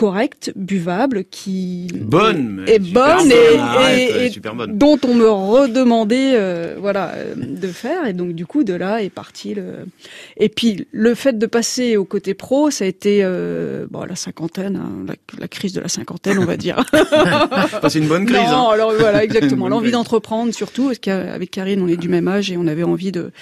correcte, 0.00 0.50
buvable, 0.56 1.24
qui 1.24 1.88
bonne, 1.94 2.64
est 2.66 2.78
bonne 2.78 3.30
et, 3.30 4.30
dont 4.68 4.98
on 5.06 5.14
me 5.14 5.28
redemandait 5.28 6.32
euh, 6.36 6.76
voilà 6.80 7.12
euh, 7.16 7.34
de 7.36 7.68
faire. 7.68 8.06
Et 8.06 8.14
donc 8.14 8.32
du 8.32 8.46
coup 8.46 8.64
de 8.64 8.72
là 8.72 9.02
est 9.02 9.10
parti 9.10 9.52
le 9.52 9.84
et 10.38 10.48
puis 10.48 10.86
le 10.90 11.14
fait 11.14 11.38
de 11.38 11.44
passer 11.44 11.98
au 11.98 12.06
côté 12.06 12.32
pro 12.32 12.70
ça 12.70 12.86
a 12.86 12.88
été 12.88 13.20
euh, 13.22 13.86
bon 13.90 14.04
la 14.04 14.16
cinquantaine 14.16 14.76
hein, 14.76 15.14
la, 15.38 15.48
crise 15.48 15.74
de 15.74 15.82
la 15.82 15.88
cinquantaine 15.88 16.38
on 16.38 16.46
va 16.46 16.56
dire. 16.56 16.82
C'est 17.90 17.98
une 17.98 18.08
bonne 18.08 18.24
crise 18.24 18.38
non, 18.38 18.70
hein. 18.70 18.72
alors 18.72 18.94
voilà 18.98 19.22
exactement. 19.28 19.68
l'envie 19.68 19.90
d'entreprendre 19.90 20.54
surtout 20.54 20.86
parce 20.86 20.98
qu'avec 20.98 21.50
Karine 21.50 21.82
on 21.82 21.88
est 21.88 21.98
du 21.98 22.08
même 22.08 22.26
âge 22.26 22.50
et 22.50 22.56
on 22.56 22.66
avait 22.68 22.84
envie 22.84 23.12
de 23.12 23.32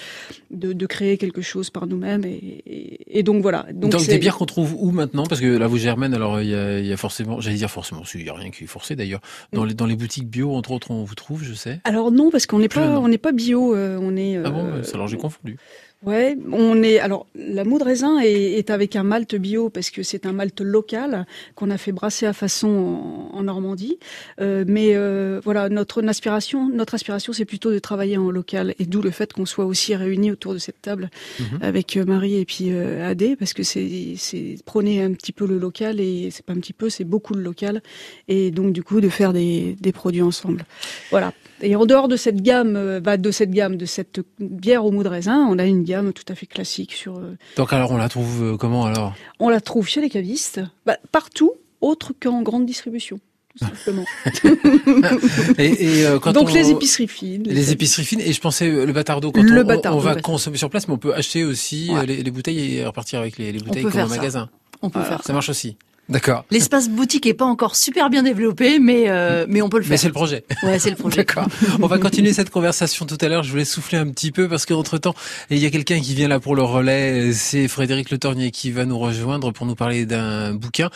de, 0.51 0.73
de 0.73 0.85
créer 0.87 1.17
quelque 1.17 1.41
chose 1.41 1.69
par 1.69 1.87
nous-mêmes 1.87 2.25
et, 2.25 2.99
et, 3.07 3.23
donc 3.23 3.41
voilà. 3.41 3.67
Donc, 3.71 3.91
donc 3.91 4.07
des 4.07 4.17
bières 4.17 4.35
qu'on 4.35 4.45
trouve 4.45 4.75
où 4.77 4.91
maintenant? 4.91 5.23
Parce 5.25 5.39
que 5.39 5.45
là 5.45 5.67
vous 5.67 5.77
germaine 5.77 6.13
alors 6.13 6.39
il 6.49 6.85
y 6.85 6.93
a, 6.93 6.97
forcément, 6.97 7.39
j'allais 7.39 7.57
dire 7.57 7.71
forcément, 7.71 8.03
il 8.13 8.23
n'y 8.23 8.29
a 8.29 8.33
rien 8.33 8.51
qui 8.51 8.63
est 8.63 8.67
forcé 8.67 8.95
d'ailleurs. 8.95 9.21
Dans 9.53 9.65
les, 9.65 9.73
dans 9.73 9.85
les 9.85 9.95
boutiques 9.95 10.29
bio, 10.29 10.55
entre 10.55 10.71
autres, 10.71 10.91
on 10.91 11.03
vous 11.03 11.15
trouve, 11.15 11.43
je 11.43 11.53
sais. 11.53 11.79
Alors 11.83 12.11
non, 12.11 12.29
parce 12.29 12.45
qu'on 12.45 12.59
n'est 12.59 12.69
pas, 12.69 12.99
on 12.99 13.07
n'est 13.07 13.17
pas 13.17 13.31
bio, 13.31 13.75
euh, 13.75 13.97
on 14.01 14.15
est. 14.15 14.37
ah 14.37 14.49
bon, 14.49 14.65
euh, 14.65 14.83
alors 14.93 15.07
j'ai 15.07 15.17
confondu. 15.17 15.57
Ouais, 16.01 16.37
on 16.53 16.81
est 16.81 16.97
alors 16.99 17.27
la 17.35 17.65
mou 17.65 17.77
de 17.77 17.83
raisin 17.83 18.19
est, 18.19 18.53
est 18.53 18.69
avec 18.69 18.95
un 18.95 19.03
malt 19.03 19.35
bio 19.35 19.69
parce 19.69 19.89
que 19.89 20.01
c'est 20.01 20.25
un 20.25 20.31
malt 20.31 20.61
local 20.61 21.25
qu'on 21.55 21.69
a 21.69 21.77
fait 21.77 21.91
brasser 21.91 22.25
à 22.25 22.31
façon 22.31 23.29
en, 23.33 23.43
Normandie. 23.43 23.99
Euh, 24.39 24.63
mais 24.65 24.95
euh, 24.95 25.41
voilà, 25.43 25.67
notre 25.67 26.01
aspiration, 26.07 26.69
notre 26.69 26.93
aspiration, 26.93 27.33
c'est 27.33 27.43
plutôt 27.43 27.71
de 27.71 27.79
travailler 27.79 28.15
en 28.15 28.31
local 28.31 28.75
et 28.79 28.85
d'où 28.85 29.01
le 29.01 29.11
fait 29.11 29.33
qu'on 29.33 29.45
soit 29.45 29.65
aussi 29.65 29.93
réunis 29.93 30.31
autour 30.31 30.53
de 30.53 30.57
cette 30.57 30.81
table 30.81 31.09
mhm. 31.39 31.59
avec 31.61 31.97
Marie 31.97 32.35
et 32.35 32.45
puis 32.45 32.67
euh, 32.69 33.09
Adé 33.09 33.35
parce 33.35 33.53
que 33.53 33.63
c'est 33.63 34.13
c'est 34.15 34.55
prôner 34.63 35.01
un 35.01 35.11
petit 35.11 35.33
peu 35.33 35.45
le 35.45 35.57
local 35.57 35.99
et 35.99 36.29
c'est 36.39 36.45
pas 36.45 36.53
un 36.53 36.59
petit 36.59 36.73
peu, 36.73 36.89
c'est 36.89 37.03
beaucoup 37.03 37.33
le 37.33 37.41
local 37.41 37.81
et 38.29 38.49
donc 38.49 38.71
du 38.71 38.81
coup 38.81 39.01
de 39.01 39.09
faire 39.09 39.33
des 39.33 39.75
des 39.81 39.91
produits 39.91 40.21
ensemble. 40.21 40.63
Voilà. 41.11 41.33
Et 41.61 41.75
en 41.75 41.85
dehors 41.85 42.07
de 42.07 42.15
cette 42.15 42.41
gamme, 42.41 42.77
euh, 42.77 43.01
bah, 43.01 43.17
de 43.17 43.31
cette 43.31 43.51
gamme, 43.51 43.75
de 43.75 43.85
cette 43.85 44.21
bière 44.39 44.85
au 44.85 44.91
mou 44.91 45.03
de 45.03 45.09
raisin, 45.09 45.45
on 45.49 45.59
a 45.59 45.65
une 45.65 45.83
gamme 45.83 46.13
tout 46.13 46.23
à 46.29 46.35
fait 46.35 46.45
classique 46.45 46.93
sur. 46.93 47.17
Euh, 47.17 47.37
Donc 47.57 47.73
alors 47.73 47.91
on 47.91 47.97
la 47.97 48.07
trouve 48.07 48.53
euh, 48.53 48.57
comment 48.57 48.85
alors? 48.85 49.13
On 49.39 49.49
la 49.49 49.59
trouve 49.59 49.85
chez 49.85 49.99
les 49.99 50.09
cavistes, 50.09 50.61
bah, 50.85 50.97
partout, 51.11 51.51
autre 51.81 52.13
qu'en 52.17 52.41
grande 52.41 52.65
distribution. 52.65 53.19
Tout 53.59 53.65
simplement. 53.65 54.05
et, 55.57 56.05
quand 56.21 56.31
Donc 56.31 56.53
les 56.53 56.69
épiceries 56.69 57.09
fines. 57.09 57.43
Les, 57.43 57.71
épiceries 57.71 58.05
fines. 58.05 58.21
Et 58.21 58.31
je 58.31 58.39
pensais 58.39 58.69
le 58.69 58.93
batardo 58.93 59.33
quand 59.33 59.41
on, 59.41 59.99
va 59.99 60.15
consommer 60.15 60.55
sur 60.55 60.69
place, 60.69 60.87
mais 60.87 60.93
on 60.93 60.99
peut 60.99 61.13
acheter 61.13 61.43
aussi 61.43 61.89
les, 62.05 62.31
bouteilles 62.31 62.77
et 62.77 62.85
repartir 62.85 63.19
avec 63.19 63.37
les, 63.37 63.51
bouteilles 63.53 63.83
comme 63.83 64.01
au 64.01 64.07
magasin. 64.07 64.49
On 64.81 64.89
peut 64.89 65.01
faire 65.01 65.21
ça. 65.23 65.33
marche 65.33 65.49
aussi. 65.49 65.75
D'accord. 66.09 66.43
L'espace 66.49 66.89
boutique 66.89 67.27
est 67.27 67.35
pas 67.35 67.45
encore 67.45 67.75
super 67.75 68.09
bien 68.09 68.23
développé, 68.23 68.79
mais 68.79 69.05
euh, 69.07 69.45
mais 69.47 69.61
on 69.61 69.69
peut 69.69 69.77
le 69.77 69.83
faire. 69.83 69.91
Mais 69.91 69.97
c'est 69.97 70.07
le 70.07 70.13
projet. 70.13 70.43
Ouais, 70.63 70.79
c'est 70.79 70.89
le 70.89 70.95
projet. 70.97 71.17
D'accord. 71.17 71.47
On 71.81 71.87
va 71.87 71.99
continuer 71.99 72.33
cette 72.33 72.49
conversation 72.49 73.05
tout 73.05 73.17
à 73.21 73.27
l'heure. 73.27 73.43
Je 73.43 73.51
voulais 73.51 73.65
souffler 73.65 73.99
un 73.99 74.07
petit 74.07 74.31
peu 74.31 74.49
parce 74.49 74.65
qu'entre 74.65 74.97
temps, 74.97 75.13
il 75.51 75.59
y 75.59 75.65
a 75.67 75.69
quelqu'un 75.69 75.99
qui 75.99 76.15
vient 76.15 76.27
là 76.27 76.39
pour 76.39 76.55
le 76.55 76.63
relais. 76.63 77.31
C'est 77.33 77.67
Frédéric 77.67 78.09
Le 78.09 78.17
Tornier 78.17 78.49
qui 78.49 78.71
va 78.71 78.85
nous 78.85 78.97
rejoindre 78.97 79.51
pour 79.51 79.67
nous 79.67 79.75
parler 79.75 80.07
d'un 80.07 80.53
bouquin. 80.53 80.89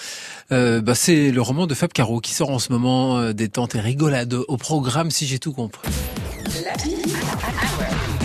Euh, 0.52 0.82
bah, 0.82 0.96
c'est 0.96 1.32
le 1.32 1.42
roman 1.42 1.68
de 1.68 1.76
Fab 1.76 1.94
Caro 1.94 2.20
qui 2.20 2.34
sort 2.34 2.50
en 2.50 2.60
ce 2.60 2.72
moment, 2.72 3.20
euh, 3.20 3.34
des 3.34 3.50
tentes 3.50 3.76
et 3.76 3.80
rigolades 3.80 4.34
au 4.34 4.58
programme, 4.58 5.12
si 5.12 5.28
j'ai 5.28 5.38
tout 5.38 5.54
compris. 5.54 5.90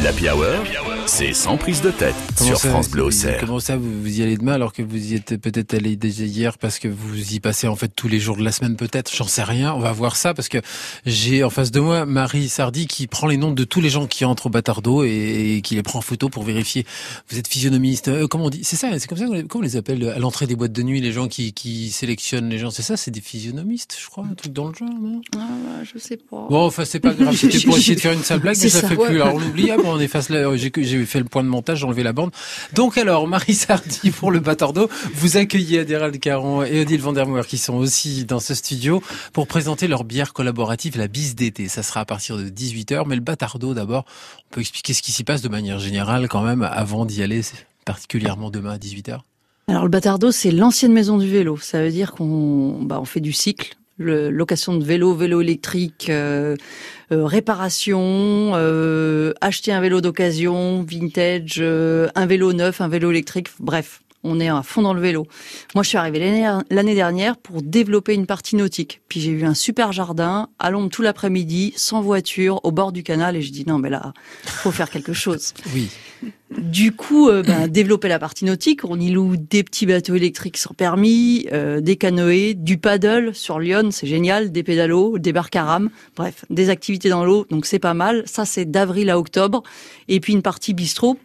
L'Happy 0.02 0.28
Hour, 0.28 0.64
c'est 1.08 1.32
sans 1.32 1.56
prise 1.56 1.80
de 1.80 1.90
tête 1.90 2.14
sur 2.36 2.60
France 2.60 2.90
Bleu. 2.90 3.08
Comment 3.40 3.60
ça, 3.60 3.76
vous, 3.76 4.02
vous 4.02 4.20
y 4.20 4.22
allez 4.22 4.36
demain 4.36 4.52
alors 4.52 4.74
que 4.74 4.82
vous 4.82 5.12
y 5.12 5.14
êtes 5.14 5.36
peut-être 5.36 5.72
allé 5.72 5.96
déjà 5.96 6.24
hier 6.24 6.58
parce 6.58 6.78
que 6.78 6.86
vous 6.86 7.32
y 7.32 7.40
passez 7.40 7.66
en 7.66 7.76
fait 7.76 7.88
tous 7.88 8.08
les 8.08 8.20
jours 8.20 8.36
de 8.36 8.44
la 8.44 8.52
semaine 8.52 8.76
peut-être? 8.76 9.14
J'en 9.14 9.26
sais 9.26 9.42
rien. 9.42 9.72
On 9.72 9.78
va 9.78 9.90
voir 9.92 10.16
ça 10.16 10.34
parce 10.34 10.48
que 10.48 10.58
j'ai 11.06 11.42
en 11.42 11.50
face 11.50 11.70
de 11.70 11.80
moi 11.80 12.04
Marie 12.04 12.48
Sardi 12.48 12.86
qui 12.86 13.06
prend 13.06 13.26
les 13.26 13.38
noms 13.38 13.52
de 13.52 13.64
tous 13.64 13.80
les 13.80 13.88
gens 13.88 14.06
qui 14.06 14.26
entrent 14.26 14.46
au 14.46 14.50
Batardo 14.50 15.02
et, 15.02 15.60
qui 15.64 15.76
les 15.76 15.82
prend 15.82 16.00
en 16.00 16.02
photo 16.02 16.28
pour 16.28 16.42
vérifier. 16.42 16.84
Vous 17.30 17.38
êtes 17.38 17.48
physionomiste. 17.48 18.08
Euh, 18.08 18.28
comment 18.28 18.44
on 18.44 18.50
dit? 18.50 18.62
C'est 18.62 18.76
ça 18.76 18.90
C'est 18.98 19.08
comme 19.08 19.18
ça 19.18 19.26
qu'on 19.48 19.60
les, 19.62 19.76
appelle 19.76 20.10
à 20.10 20.18
l'entrée 20.18 20.46
des 20.46 20.56
boîtes 20.56 20.72
de 20.72 20.82
nuit 20.82 21.00
les 21.00 21.12
gens 21.12 21.26
qui, 21.26 21.54
qui 21.54 21.90
sélectionnent 21.90 22.50
les 22.50 22.58
gens. 22.58 22.70
C'est 22.70 22.82
ça 22.82 22.98
C'est 22.98 23.10
des 23.10 23.22
physionomistes, 23.22 23.96
je 24.00 24.06
crois, 24.08 24.24
un 24.30 24.34
truc 24.34 24.52
dans 24.52 24.68
le 24.68 24.74
genre, 24.74 24.88
non? 25.00 25.22
Ah, 25.36 25.48
je 25.90 25.98
sais 25.98 26.18
pas. 26.18 26.46
Bon, 26.50 26.66
enfin 26.66 26.84
c'est 26.84 27.00
pas 27.00 27.14
grave. 27.14 27.34
C'était 27.36 27.60
pour 27.60 27.78
essayer 27.78 27.96
de 27.96 28.00
faire 28.00 28.12
une 28.12 28.22
sale 28.22 28.40
blague, 28.40 28.58
mais 28.60 28.68
ça, 28.68 28.86
fait 28.86 28.94
plus. 28.94 29.22
Alors 29.22 29.34
on 29.34 29.42
oublie 29.42 29.70
on 29.72 29.98
efface 29.98 30.28
là, 30.28 30.48
j'ai 30.98 31.06
fait 31.06 31.18
le 31.18 31.24
point 31.24 31.42
de 31.42 31.48
montage, 31.48 31.78
j'ai 31.78 31.84
enlevé 31.86 32.02
la 32.02 32.12
bande. 32.12 32.30
Donc 32.74 32.98
alors, 32.98 33.26
Marie 33.26 33.54
Sardi 33.54 34.10
pour 34.10 34.30
le 34.30 34.40
Batardo, 34.40 34.88
vous 35.14 35.36
accueillez 35.36 35.80
Adérald 35.80 36.18
Caron 36.20 36.62
et 36.62 36.80
Odile 36.80 37.00
Vandermeer 37.00 37.46
qui 37.46 37.58
sont 37.58 37.74
aussi 37.74 38.24
dans 38.24 38.40
ce 38.40 38.54
studio 38.54 39.02
pour 39.32 39.46
présenter 39.46 39.88
leur 39.88 40.04
bière 40.04 40.32
collaborative, 40.32 40.98
la 40.98 41.08
bise 41.08 41.34
d'été. 41.34 41.68
Ça 41.68 41.82
sera 41.82 42.00
à 42.00 42.04
partir 42.04 42.36
de 42.36 42.48
18h, 42.48 43.04
mais 43.06 43.14
le 43.14 43.20
Batardo 43.20 43.74
d'abord, 43.74 44.04
on 44.50 44.54
peut 44.54 44.60
expliquer 44.60 44.94
ce 44.94 45.02
qui 45.02 45.12
s'y 45.12 45.24
passe 45.24 45.42
de 45.42 45.48
manière 45.48 45.78
générale 45.78 46.28
quand 46.28 46.42
même 46.42 46.62
avant 46.62 47.04
d'y 47.04 47.22
aller, 47.22 47.42
particulièrement 47.84 48.50
demain 48.50 48.72
à 48.72 48.78
18h. 48.78 49.20
Alors 49.68 49.82
le 49.82 49.90
Batardo, 49.90 50.30
c'est 50.32 50.50
l'ancienne 50.50 50.92
maison 50.92 51.18
du 51.18 51.28
vélo. 51.28 51.58
Ça 51.58 51.82
veut 51.82 51.90
dire 51.90 52.12
qu'on 52.12 52.82
bah, 52.82 53.02
fait 53.04 53.20
du 53.20 53.32
cycle, 53.32 53.76
le, 53.98 54.30
location 54.30 54.76
de 54.76 54.84
vélo, 54.84 55.14
vélo 55.14 55.40
électrique, 55.40 56.06
euh, 56.08 56.56
euh, 57.12 57.24
réparation, 57.26 58.52
euh, 58.54 59.32
acheter 59.40 59.72
un 59.72 59.80
vélo 59.80 60.00
d'occasion, 60.00 60.82
vintage, 60.82 61.60
un 61.62 62.26
vélo 62.26 62.52
neuf, 62.52 62.80
un 62.80 62.88
vélo 62.88 63.10
électrique, 63.10 63.48
bref. 63.60 64.00
On 64.24 64.40
est 64.40 64.48
à 64.48 64.62
fond 64.62 64.82
dans 64.82 64.94
le 64.94 65.00
vélo. 65.00 65.26
Moi, 65.74 65.84
je 65.84 65.90
suis 65.90 65.98
arrivée 65.98 66.42
l'année 66.70 66.94
dernière 66.94 67.36
pour 67.36 67.62
développer 67.62 68.14
une 68.14 68.26
partie 68.26 68.56
nautique. 68.56 69.00
Puis 69.08 69.20
j'ai 69.20 69.30
eu 69.30 69.44
un 69.44 69.54
super 69.54 69.92
jardin 69.92 70.48
à 70.58 70.70
Londres 70.70 70.90
tout 70.90 71.02
l'après-midi, 71.02 71.72
sans 71.76 72.02
voiture, 72.02 72.60
au 72.64 72.72
bord 72.72 72.92
du 72.92 73.02
canal, 73.02 73.36
et 73.36 73.42
je 73.42 73.52
dis 73.52 73.64
non, 73.66 73.78
mais 73.78 73.90
là, 73.90 74.12
faut 74.44 74.72
faire 74.72 74.90
quelque 74.90 75.12
chose. 75.12 75.54
Oui. 75.74 75.90
Du 76.50 76.92
coup, 76.92 77.28
euh, 77.28 77.42
ben, 77.42 77.68
développer 77.68 78.08
la 78.08 78.18
partie 78.18 78.44
nautique, 78.44 78.84
on 78.84 78.98
y 78.98 79.10
loue 79.10 79.36
des 79.36 79.62
petits 79.62 79.86
bateaux 79.86 80.14
électriques 80.14 80.56
sans 80.56 80.74
permis, 80.74 81.46
euh, 81.52 81.80
des 81.80 81.96
canoës, 81.96 82.54
du 82.54 82.78
paddle 82.78 83.34
sur 83.34 83.60
Lyon, 83.60 83.90
c'est 83.92 84.06
génial, 84.06 84.50
des 84.50 84.62
pédalos, 84.62 85.18
des 85.18 85.32
barques 85.32 85.56
à 85.56 85.64
rame, 85.64 85.90
bref, 86.16 86.44
des 86.50 86.70
activités 86.70 87.10
dans 87.10 87.24
l'eau, 87.24 87.46
donc 87.50 87.66
c'est 87.66 87.78
pas 87.78 87.94
mal. 87.94 88.22
Ça, 88.26 88.44
c'est 88.44 88.64
d'avril 88.64 89.10
à 89.10 89.18
octobre. 89.18 89.62
Et 90.08 90.20
puis 90.20 90.32
une 90.32 90.42
partie 90.42 90.74
bistrot, 90.74 91.18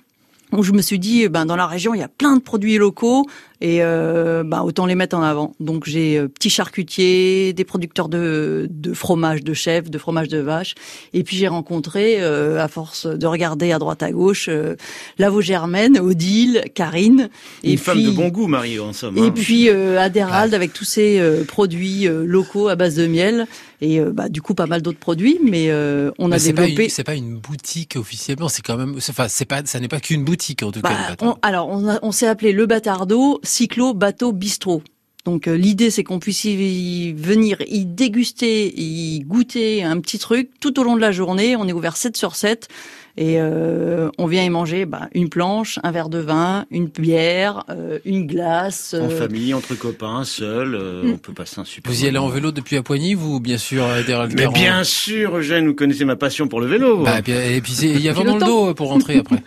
où 0.57 0.63
je 0.63 0.72
me 0.72 0.81
suis 0.81 1.00
dit, 1.00 1.27
ben, 1.27 1.45
dans 1.45 1.55
la 1.55 1.67
région, 1.67 1.93
il 1.93 2.00
y 2.00 2.03
a 2.03 2.07
plein 2.07 2.36
de 2.36 2.41
produits 2.41 2.77
locaux, 2.77 3.25
et 3.62 3.77
euh, 3.81 4.43
bah, 4.43 4.63
autant 4.63 4.86
les 4.86 4.95
mettre 4.95 5.15
en 5.15 5.24
avant. 5.24 5.53
Donc 5.60 5.86
j'ai 5.86 6.17
euh, 6.17 6.27
petits 6.27 6.50
charcutiers, 6.50 7.53
des 7.53 7.63
producteurs 7.63 8.10
de, 8.10 8.67
de 8.69 8.93
fromage 8.93 9.41
de 9.43 9.53
chèvre, 9.53 9.89
de 9.89 9.98
fromage 9.98 10.27
de 10.27 10.39
vache, 10.39 10.75
et 11.13 11.24
puis 11.24 11.38
j'ai 11.38 11.48
rencontré, 11.48 12.17
euh, 12.19 12.62
à 12.62 12.67
force 12.67 13.07
de 13.07 13.25
regarder 13.25 13.72
à 13.72 13.79
droite 13.79 14.03
à 14.03 14.12
gauche, 14.12 14.48
euh, 14.50 14.75
Lavo 15.17 15.41
Germaine, 15.41 15.98
Odile, 15.98 16.63
Karine, 16.75 17.29
une 17.63 17.72
et 17.72 17.77
femme 17.77 18.03
de 18.03 18.12
bon 18.12 18.27
goût, 18.27 18.48
Marie, 18.48 18.79
en 18.79 18.91
somme. 18.91 19.17
Et 19.17 19.22
hein. 19.22 19.31
puis 19.31 19.69
euh, 19.69 20.00
Adérald 20.00 20.53
avec 20.53 20.74
tous 20.74 20.86
ces 20.86 21.22
produits 21.48 22.07
locaux 22.07 22.67
à 22.67 22.75
base 22.75 22.95
de 22.95 23.07
miel 23.07 23.48
et 23.82 24.00
bah, 24.00 24.30
du 24.30 24.42
coup 24.42 24.53
pas 24.53 24.68
mal 24.68 24.82
d'autres 24.82 25.00
produits, 25.00 25.39
mais 25.44 25.72
on 26.20 26.32
a 26.32 26.39
développé. 26.39 26.89
C'est 26.89 27.03
pas 27.03 27.15
une 27.15 27.38
boutique 27.38 27.96
officiellement, 27.96 28.50
c'est 28.50 28.62
quand 28.62 28.77
même, 28.77 28.96
enfin 28.98 29.27
c'est 29.27 29.46
pas, 29.46 29.62
ça 29.65 29.80
n'est 29.80 29.88
pas 29.88 30.00
qu'une 30.00 30.24
boutique 30.24 30.63
en 30.63 30.72
tout 30.72 30.82
cas. 30.82 31.15
Bah, 31.20 31.38
alors 31.42 31.70
on, 31.70 32.00
on 32.01 32.12
s'est 32.12 32.27
appelé 32.27 32.51
le 32.51 32.65
Batardo 32.65 33.39
cyclo, 33.44 33.94
bateau, 33.94 34.32
bistrot. 34.32 34.82
Donc 35.25 35.48
euh, 35.48 35.56
l'idée 35.56 35.89
c'est 35.89 36.03
qu'on 36.03 36.20
puisse 36.20 36.44
y 36.44 37.13
venir, 37.13 37.58
y 37.68 37.86
déguster, 37.86 38.74
y 38.75 39.22
goûter 39.22 39.84
un 39.84 40.00
petit 40.01 40.20
truc 40.20 40.50
tout 40.60 40.80
au 40.80 40.84
long 40.84 40.96
de 40.96 41.01
la 41.01 41.13
journée. 41.13 41.56
On 41.56 41.65
est 41.68 41.72
ouvert 41.74 41.96
7 41.96 42.18
sur 42.18 42.36
7 42.36 42.68
et 43.15 43.36
euh, 43.39 44.10
on 44.18 44.25
vient 44.25 44.44
y 44.44 44.50
manger 44.50 44.86
bah, 44.86 45.08
une 45.13 45.30
planche, 45.30 45.80
un 45.84 45.92
verre 45.92 46.10
de 46.10 46.18
vin, 46.18 46.65
une 46.72 46.88
bière, 46.88 47.63
euh, 47.70 48.00
une 48.03 48.27
glace. 48.27 48.96
En 49.00 49.08
famille, 49.10 49.53
entre 49.53 49.75
copains, 49.75 50.25
seul, 50.25 50.72
mm. 50.72 51.13
on 51.13 51.18
peut 51.18 51.32
passer 51.32 51.62
un 51.62 51.63
super. 51.63 51.89
Vous 51.89 52.03
y 52.03 52.08
allez 52.08 52.18
en 52.18 52.27
vélo 52.27 52.51
depuis 52.51 52.82
Poigny, 52.82 53.13
vous 53.13 53.39
bien 53.39 53.58
sûr, 53.58 53.88
Mais 54.36 54.48
bien 54.48 54.84
sûr, 54.84 55.38
Eugène, 55.38 55.68
vous 55.68 55.75
connaissez 55.75 56.03
ma 56.03 56.18
passion 56.18 56.50
pour 56.50 56.60
le 56.60 56.68
vélo. 56.68 57.03
Bah, 57.03 57.20
et 57.20 57.62
puis 57.62 57.74
il 57.82 58.01
y 58.01 58.10
a 58.10 58.13
vent 58.13 58.25
dans 58.25 58.36
le 58.39 58.46
dos 58.46 58.74
pour 58.74 58.89
rentrer 58.89 59.20
après. 59.20 59.42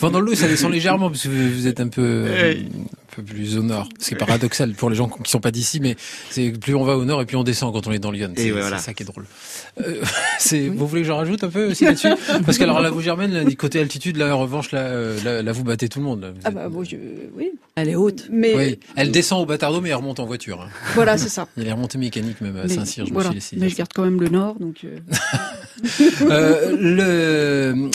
vent 0.00 0.10
dans 0.10 0.20
le 0.20 0.26
dos, 0.26 0.34
ça 0.34 0.48
descend 0.48 0.70
légèrement 0.70 1.08
parce 1.08 1.22
que 1.22 1.28
vous 1.28 1.66
êtes 1.66 1.80
un 1.80 1.88
peu 1.88 2.26
peu 3.14 3.22
plus 3.22 3.56
au 3.56 3.62
nord. 3.62 3.88
Ce 3.98 4.08
qui 4.08 4.14
est 4.14 4.18
paradoxal 4.18 4.72
pour 4.72 4.90
les 4.90 4.96
gens 4.96 5.08
qui 5.08 5.30
sont 5.30 5.40
pas 5.40 5.50
d'ici, 5.50 5.80
mais 5.80 5.96
c'est 6.30 6.50
plus 6.50 6.74
on 6.74 6.84
va 6.84 6.96
au 6.96 7.04
nord 7.04 7.22
et 7.22 7.26
plus 7.26 7.36
on 7.36 7.44
descend 7.44 7.72
quand 7.72 7.86
on 7.86 7.92
est 7.92 7.98
dans 7.98 8.10
Lyon. 8.10 8.32
C'est 8.36 8.78
ça 8.78 8.94
qui 8.94 9.02
est 9.02 9.06
drôle. 9.06 9.24
Euh, 9.80 10.02
c'est, 10.38 10.68
vous 10.68 10.86
voulez 10.86 11.02
que 11.02 11.08
j'en 11.08 11.16
rajoute 11.16 11.44
un 11.44 11.48
peu 11.48 11.70
aussi 11.70 11.84
là-dessus 11.84 12.08
Parce 12.44 12.58
que 12.58 12.64
alors 12.64 12.80
la 12.80 12.90
vous 12.90 13.00
germaine, 13.00 13.44
du 13.44 13.56
côté 13.56 13.80
altitude, 13.80 14.16
là 14.16 14.34
en 14.36 14.40
revanche, 14.40 14.72
là, 14.72 14.80
euh, 14.80 15.42
là, 15.42 15.52
vous 15.52 15.64
battez 15.64 15.88
tout 15.88 15.98
le 15.98 16.04
monde. 16.04 16.34
ah 16.44 16.50
bah 16.50 16.68
bon, 16.68 16.84
je... 16.84 16.96
oui, 17.36 17.52
elle 17.76 17.88
est 17.88 17.96
haute. 17.96 18.28
Mais 18.30 18.54
oui. 18.54 18.78
elle 18.96 19.10
descend 19.10 19.42
au 19.42 19.46
Batardo, 19.46 19.80
mais 19.80 19.90
elle 19.90 19.96
remonte 19.96 20.20
en 20.20 20.26
voiture. 20.26 20.60
Hein. 20.60 20.68
Voilà, 20.94 21.18
c'est 21.18 21.28
ça. 21.28 21.48
Il 21.56 21.62
y 21.62 21.66
a 21.66 21.66
les 21.66 21.72
remontées 21.72 21.98
mécaniques 21.98 22.40
même 22.40 22.56
à 22.56 22.68
Saint-Cyr. 22.68 23.06
Je 23.06 23.12
voilà. 23.12 23.30
me 23.30 23.40
suis 23.40 23.56
laissé 23.56 23.56
mais 23.64 23.68
je 23.68 23.76
garde 23.76 23.90
quand 23.94 24.04
même 24.04 24.20
le 24.20 24.28
nord, 24.28 24.56
donc. 24.58 24.84
Euh... 24.84 24.98
Euh, 26.22 27.88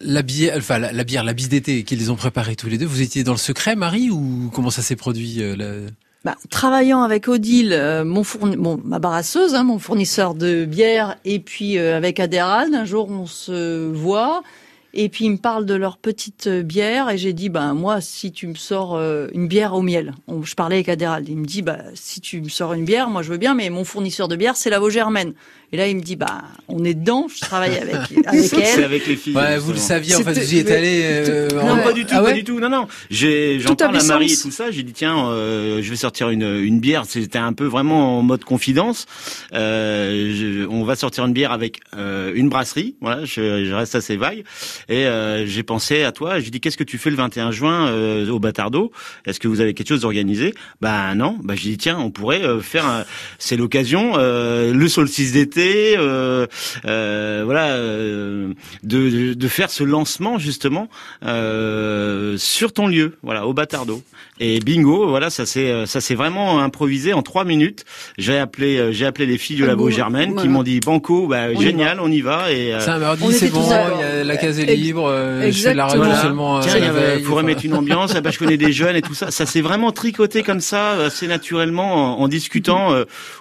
la 0.00 0.22
bière, 0.22 0.54
enfin 0.56 0.78
la, 0.78 1.04
bière, 1.04 1.24
la 1.24 1.32
bise 1.32 1.48
d'été 1.48 1.82
qu'ils 1.82 2.10
ont 2.10 2.16
préparée 2.16 2.56
tous 2.56 2.68
les 2.68 2.78
deux. 2.78 2.86
Vous 2.86 3.02
étiez 3.02 3.24
dans 3.24 3.32
le 3.32 3.38
secret, 3.38 3.76
Marie, 3.76 4.10
ou 4.10 4.50
comment 4.52 4.70
ça 4.70 4.82
s'est 4.82 4.96
produit 4.96 5.36
euh, 5.40 5.88
bah, 6.24 6.36
travaillant 6.50 7.02
avec 7.02 7.28
Odile, 7.28 7.72
euh, 7.72 8.04
mon 8.04 8.24
ma 8.84 8.98
barasseuse, 8.98 9.54
hein, 9.54 9.64
mon 9.64 9.78
fournisseur 9.78 10.34
de 10.34 10.64
bière, 10.64 11.16
et 11.24 11.38
puis 11.38 11.78
avec 11.78 12.20
Adérald, 12.20 12.74
un 12.74 12.84
jour 12.84 13.08
on 13.10 13.26
se 13.26 13.86
voit, 13.90 14.42
et 14.94 15.08
puis 15.08 15.26
ils 15.26 15.32
me 15.32 15.36
parlent 15.36 15.66
de 15.66 15.74
leur 15.74 15.98
petite 15.98 16.48
bière, 16.48 17.10
et 17.10 17.18
j'ai 17.18 17.32
dit, 17.32 17.48
ben 17.48 17.74
moi, 17.74 18.00
si 18.00 18.32
tu 18.32 18.46
me 18.46 18.54
sors 18.54 18.98
une 19.32 19.48
bière 19.48 19.74
au 19.74 19.82
miel, 19.82 20.14
je 20.42 20.54
parlais 20.54 20.76
avec 20.76 20.88
Adérald, 20.88 21.28
il 21.28 21.36
me 21.36 21.46
dit, 21.46 21.62
bah 21.62 21.78
si 21.94 22.20
tu 22.20 22.40
me 22.40 22.48
sors 22.48 22.72
une 22.72 22.84
bière, 22.84 23.10
moi 23.10 23.22
je 23.22 23.30
veux 23.30 23.38
bien, 23.38 23.54
mais 23.54 23.70
mon 23.70 23.84
fournisseur 23.84 24.28
de 24.28 24.36
bière, 24.36 24.56
c'est 24.56 24.70
la 24.70 24.78
Vosgermaine. 24.78 25.34
Et 25.70 25.76
là, 25.76 25.86
il 25.86 25.96
me 25.96 26.00
dit, 26.00 26.16
bah, 26.16 26.44
on 26.68 26.82
est 26.82 26.94
dedans, 26.94 27.26
je 27.28 27.40
travaille 27.40 27.76
avec, 27.76 27.94
avec 28.26 28.52
elle. 28.54 28.66
C'est 28.66 28.84
avec 28.84 29.06
les 29.06 29.16
filles. 29.16 29.34
Ouais, 29.34 29.58
vous 29.58 29.72
le 29.72 29.78
saviez, 29.78 30.14
en 30.16 30.22
fait, 30.22 30.32
vous 30.32 30.54
y 30.54 30.58
êtes 30.58 30.70
allé. 30.70 31.02
Euh, 31.04 31.48
non, 31.50 31.82
pas 31.82 31.92
du 31.92 32.06
tout, 32.06 32.14
ah 32.16 32.22
pas 32.22 32.32
du 32.32 32.42
tout. 32.42 32.58
Non, 32.58 32.70
non. 32.70 32.88
J'ai, 33.10 33.60
j'en 33.60 33.74
parle 33.74 33.98
à 33.98 34.02
Marie 34.02 34.32
et 34.32 34.36
tout 34.36 34.50
ça. 34.50 34.70
J'ai 34.70 34.82
dit, 34.82 34.94
tiens, 34.94 35.28
euh, 35.28 35.82
je 35.82 35.90
vais 35.90 35.96
sortir 35.96 36.30
une, 36.30 36.42
une 36.42 36.80
bière. 36.80 37.04
C'était 37.06 37.36
un 37.36 37.52
peu 37.52 37.66
vraiment 37.66 38.18
en 38.18 38.22
mode 38.22 38.44
confidence. 38.44 39.04
Euh, 39.52 40.32
je, 40.34 40.66
on 40.66 40.84
va 40.84 40.96
sortir 40.96 41.26
une 41.26 41.34
bière 41.34 41.52
avec 41.52 41.80
euh, 41.94 42.32
une 42.34 42.48
brasserie. 42.48 42.96
Voilà, 43.02 43.26
je, 43.26 43.66
je, 43.66 43.74
reste 43.74 43.94
assez 43.94 44.16
vague. 44.16 44.44
Et 44.88 45.04
euh, 45.04 45.46
j'ai 45.46 45.64
pensé 45.64 46.02
à 46.02 46.12
toi. 46.12 46.40
J'ai 46.40 46.48
dit, 46.48 46.60
qu'est-ce 46.60 46.78
que 46.78 46.84
tu 46.84 46.96
fais 46.96 47.10
le 47.10 47.16
21 47.16 47.50
juin 47.50 47.88
euh, 47.88 48.26
au 48.30 48.38
Batardo 48.38 48.90
Est-ce 49.26 49.38
que 49.38 49.48
vous 49.48 49.60
avez 49.60 49.74
quelque 49.74 49.88
chose 49.88 50.00
d'organisé? 50.00 50.54
Bah 50.80 51.14
non. 51.14 51.36
Bah 51.42 51.52
j'ai 51.54 51.68
dit, 51.68 51.78
tiens, 51.78 51.98
on 51.98 52.10
pourrait 52.10 52.42
faire. 52.62 53.04
C'est 53.38 53.56
l'occasion. 53.56 54.16
le 54.16 54.88
solstice 54.88 55.32
d'été 55.32 55.57
euh, 55.58 56.46
euh, 56.84 57.44
euh, 57.48 58.52
de, 58.82 59.34
de, 59.34 59.48
faire 59.48 59.70
ce 59.70 59.84
lancement 59.84 60.38
justement 60.38 60.88
sur 61.22 62.72
ton 62.72 62.86
lieu, 62.86 63.16
voilà, 63.22 63.46
au 63.46 63.52
Batardo. 63.52 64.02
Et 64.40 64.60
bingo, 64.60 65.08
voilà, 65.08 65.30
ça 65.30 65.46
s'est 65.46 65.86
ça 65.86 66.00
s'est 66.00 66.14
vraiment 66.14 66.60
improvisé 66.60 67.12
en 67.12 67.22
trois 67.22 67.44
minutes. 67.44 67.84
J'ai 68.16 68.38
appelé 68.38 68.92
j'ai 68.92 69.06
appelé 69.06 69.26
les 69.26 69.38
filles 69.38 69.56
de 69.56 69.64
la 69.64 69.74
Beau 69.74 69.90
Germaine 69.90 70.36
qui 70.36 70.48
m'ont 70.48 70.62
dit 70.62 70.80
banco, 70.80 71.26
bah, 71.26 71.52
génial, 71.54 71.98
on 72.00 72.10
y 72.10 72.20
va. 72.20 72.52
Et 72.52 72.74
c'est 72.78 72.90
un 72.90 72.98
mardi, 72.98 73.32
c'est 73.32 73.50
bon, 73.50 73.68
la 74.24 74.36
case 74.36 74.60
est 74.60 74.76
libre. 74.76 75.12
je 75.42 75.50
fais 75.50 75.74
la 75.74 75.86
radio 75.86 76.04
seulement. 76.22 76.60
Tiens, 76.60 76.74
il 77.18 77.24
faut 77.24 77.34
remettre 77.34 77.64
une 77.64 77.74
ambiance. 77.74 78.14
bah, 78.14 78.30
je 78.30 78.38
connais 78.38 78.56
des 78.56 78.72
jeunes 78.72 78.96
et 78.96 79.02
tout 79.02 79.14
ça. 79.14 79.30
Ça 79.30 79.44
s'est 79.44 79.60
vraiment 79.60 79.90
tricoté 79.90 80.42
comme 80.42 80.60
ça, 80.60 80.92
assez 80.92 81.26
naturellement, 81.26 82.18
en, 82.18 82.22
en 82.22 82.28
discutant 82.28 82.94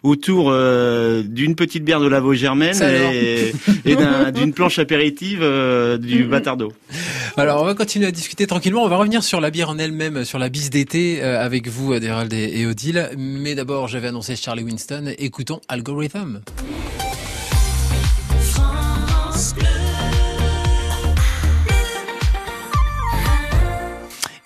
autour 0.03 0.51
d'une 0.51 1.55
petite 1.55 1.83
bière 1.83 1.99
de 1.99 2.07
de 2.07 2.11
la 2.11 2.19
Vosgermaine 2.19 2.81
et, 3.13 3.53
et 3.85 3.95
d'une 4.33 4.53
planche 4.53 4.79
apéritive 4.79 5.39
euh, 5.41 5.97
du 5.97 6.23
mm-hmm. 6.23 6.27
Batardo. 6.29 6.71
Alors 7.35 7.61
on 7.61 7.65
va 7.65 7.75
continuer 7.75 8.07
à 8.07 8.11
discuter 8.11 8.47
tranquillement. 8.47 8.83
On 8.83 8.87
va 8.87 8.95
revenir 8.95 9.23
sur 9.23 9.41
la 9.41 9.51
bière 9.51 9.69
en 9.69 9.77
elle-même, 9.77 10.25
sur 10.25 10.39
la 10.39 10.49
bise 10.49 10.69
d'été 10.69 10.86
euh, 10.95 11.43
avec 11.43 11.67
vous, 11.67 11.93
Adérald 11.93 12.33
et 12.33 12.65
Odile. 12.65 13.09
Mais 13.17 13.55
d'abord, 13.55 13.87
j'avais 13.87 14.07
annoncé 14.07 14.35
Charlie 14.35 14.63
Winston. 14.63 15.13
Écoutons 15.17 15.61
Algorithm. 15.67 16.41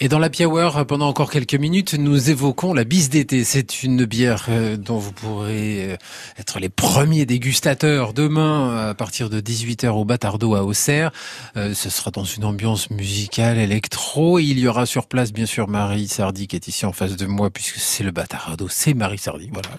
Et 0.04 0.10
dans 0.10 0.18
la 0.18 0.32
Hour, 0.40 0.84
pendant 0.88 1.08
encore 1.08 1.30
quelques 1.30 1.54
minutes, 1.54 1.94
nous 1.94 2.32
évoquons 2.32 2.74
la 2.74 2.86
bise 2.86 3.12
d'été. 3.12 3.44
C'est 3.44 3.84
une 3.84 4.06
bière 4.06 4.48
euh, 4.50 4.76
dont 4.76 4.98
vous 4.98 5.12
pourrez 5.12 5.92
euh, 5.92 5.98
être 6.40 6.60
les 6.60 6.70
premiers 6.70 7.28
dégustateurs 7.28 8.16
demain 8.16 8.90
à 8.90 8.96
partir 8.96 9.30
de 9.30 9.40
18h 9.40 9.90
au 9.90 10.04
Batardo 10.04 10.56
à 10.56 10.64
Auxerre. 10.64 11.12
Euh, 11.56 11.76
ce 11.76 11.92
sera 11.92 12.10
dans 12.10 12.24
une 12.24 12.46
ambiance 12.46 12.90
musicale 12.90 13.60
électro. 13.60 14.40
Il 14.40 14.58
y 14.58 14.68
aura 14.68 14.88
sur 14.88 15.06
place, 15.06 15.32
bien 15.32 15.46
sûr, 15.46 15.68
Marie 15.68 16.08
Sardi 16.08 16.48
qui 16.48 16.56
est 16.56 16.68
ici 16.68 16.88
en 16.88 16.94
face 16.94 17.16
de 17.16 17.28
moi 17.28 17.52
puisque 17.52 17.78
c'est 17.78 18.04
le 18.04 18.10
Batardo. 18.10 18.68
C'est 18.70 18.96
Marie 18.96 19.20
Sardi. 19.20 19.52
Voilà. 19.54 19.70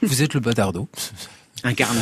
Vous 0.00 0.22
êtes 0.22 0.32
le 0.32 0.40
Batardo. 0.40 0.88
Incarné. 1.64 2.00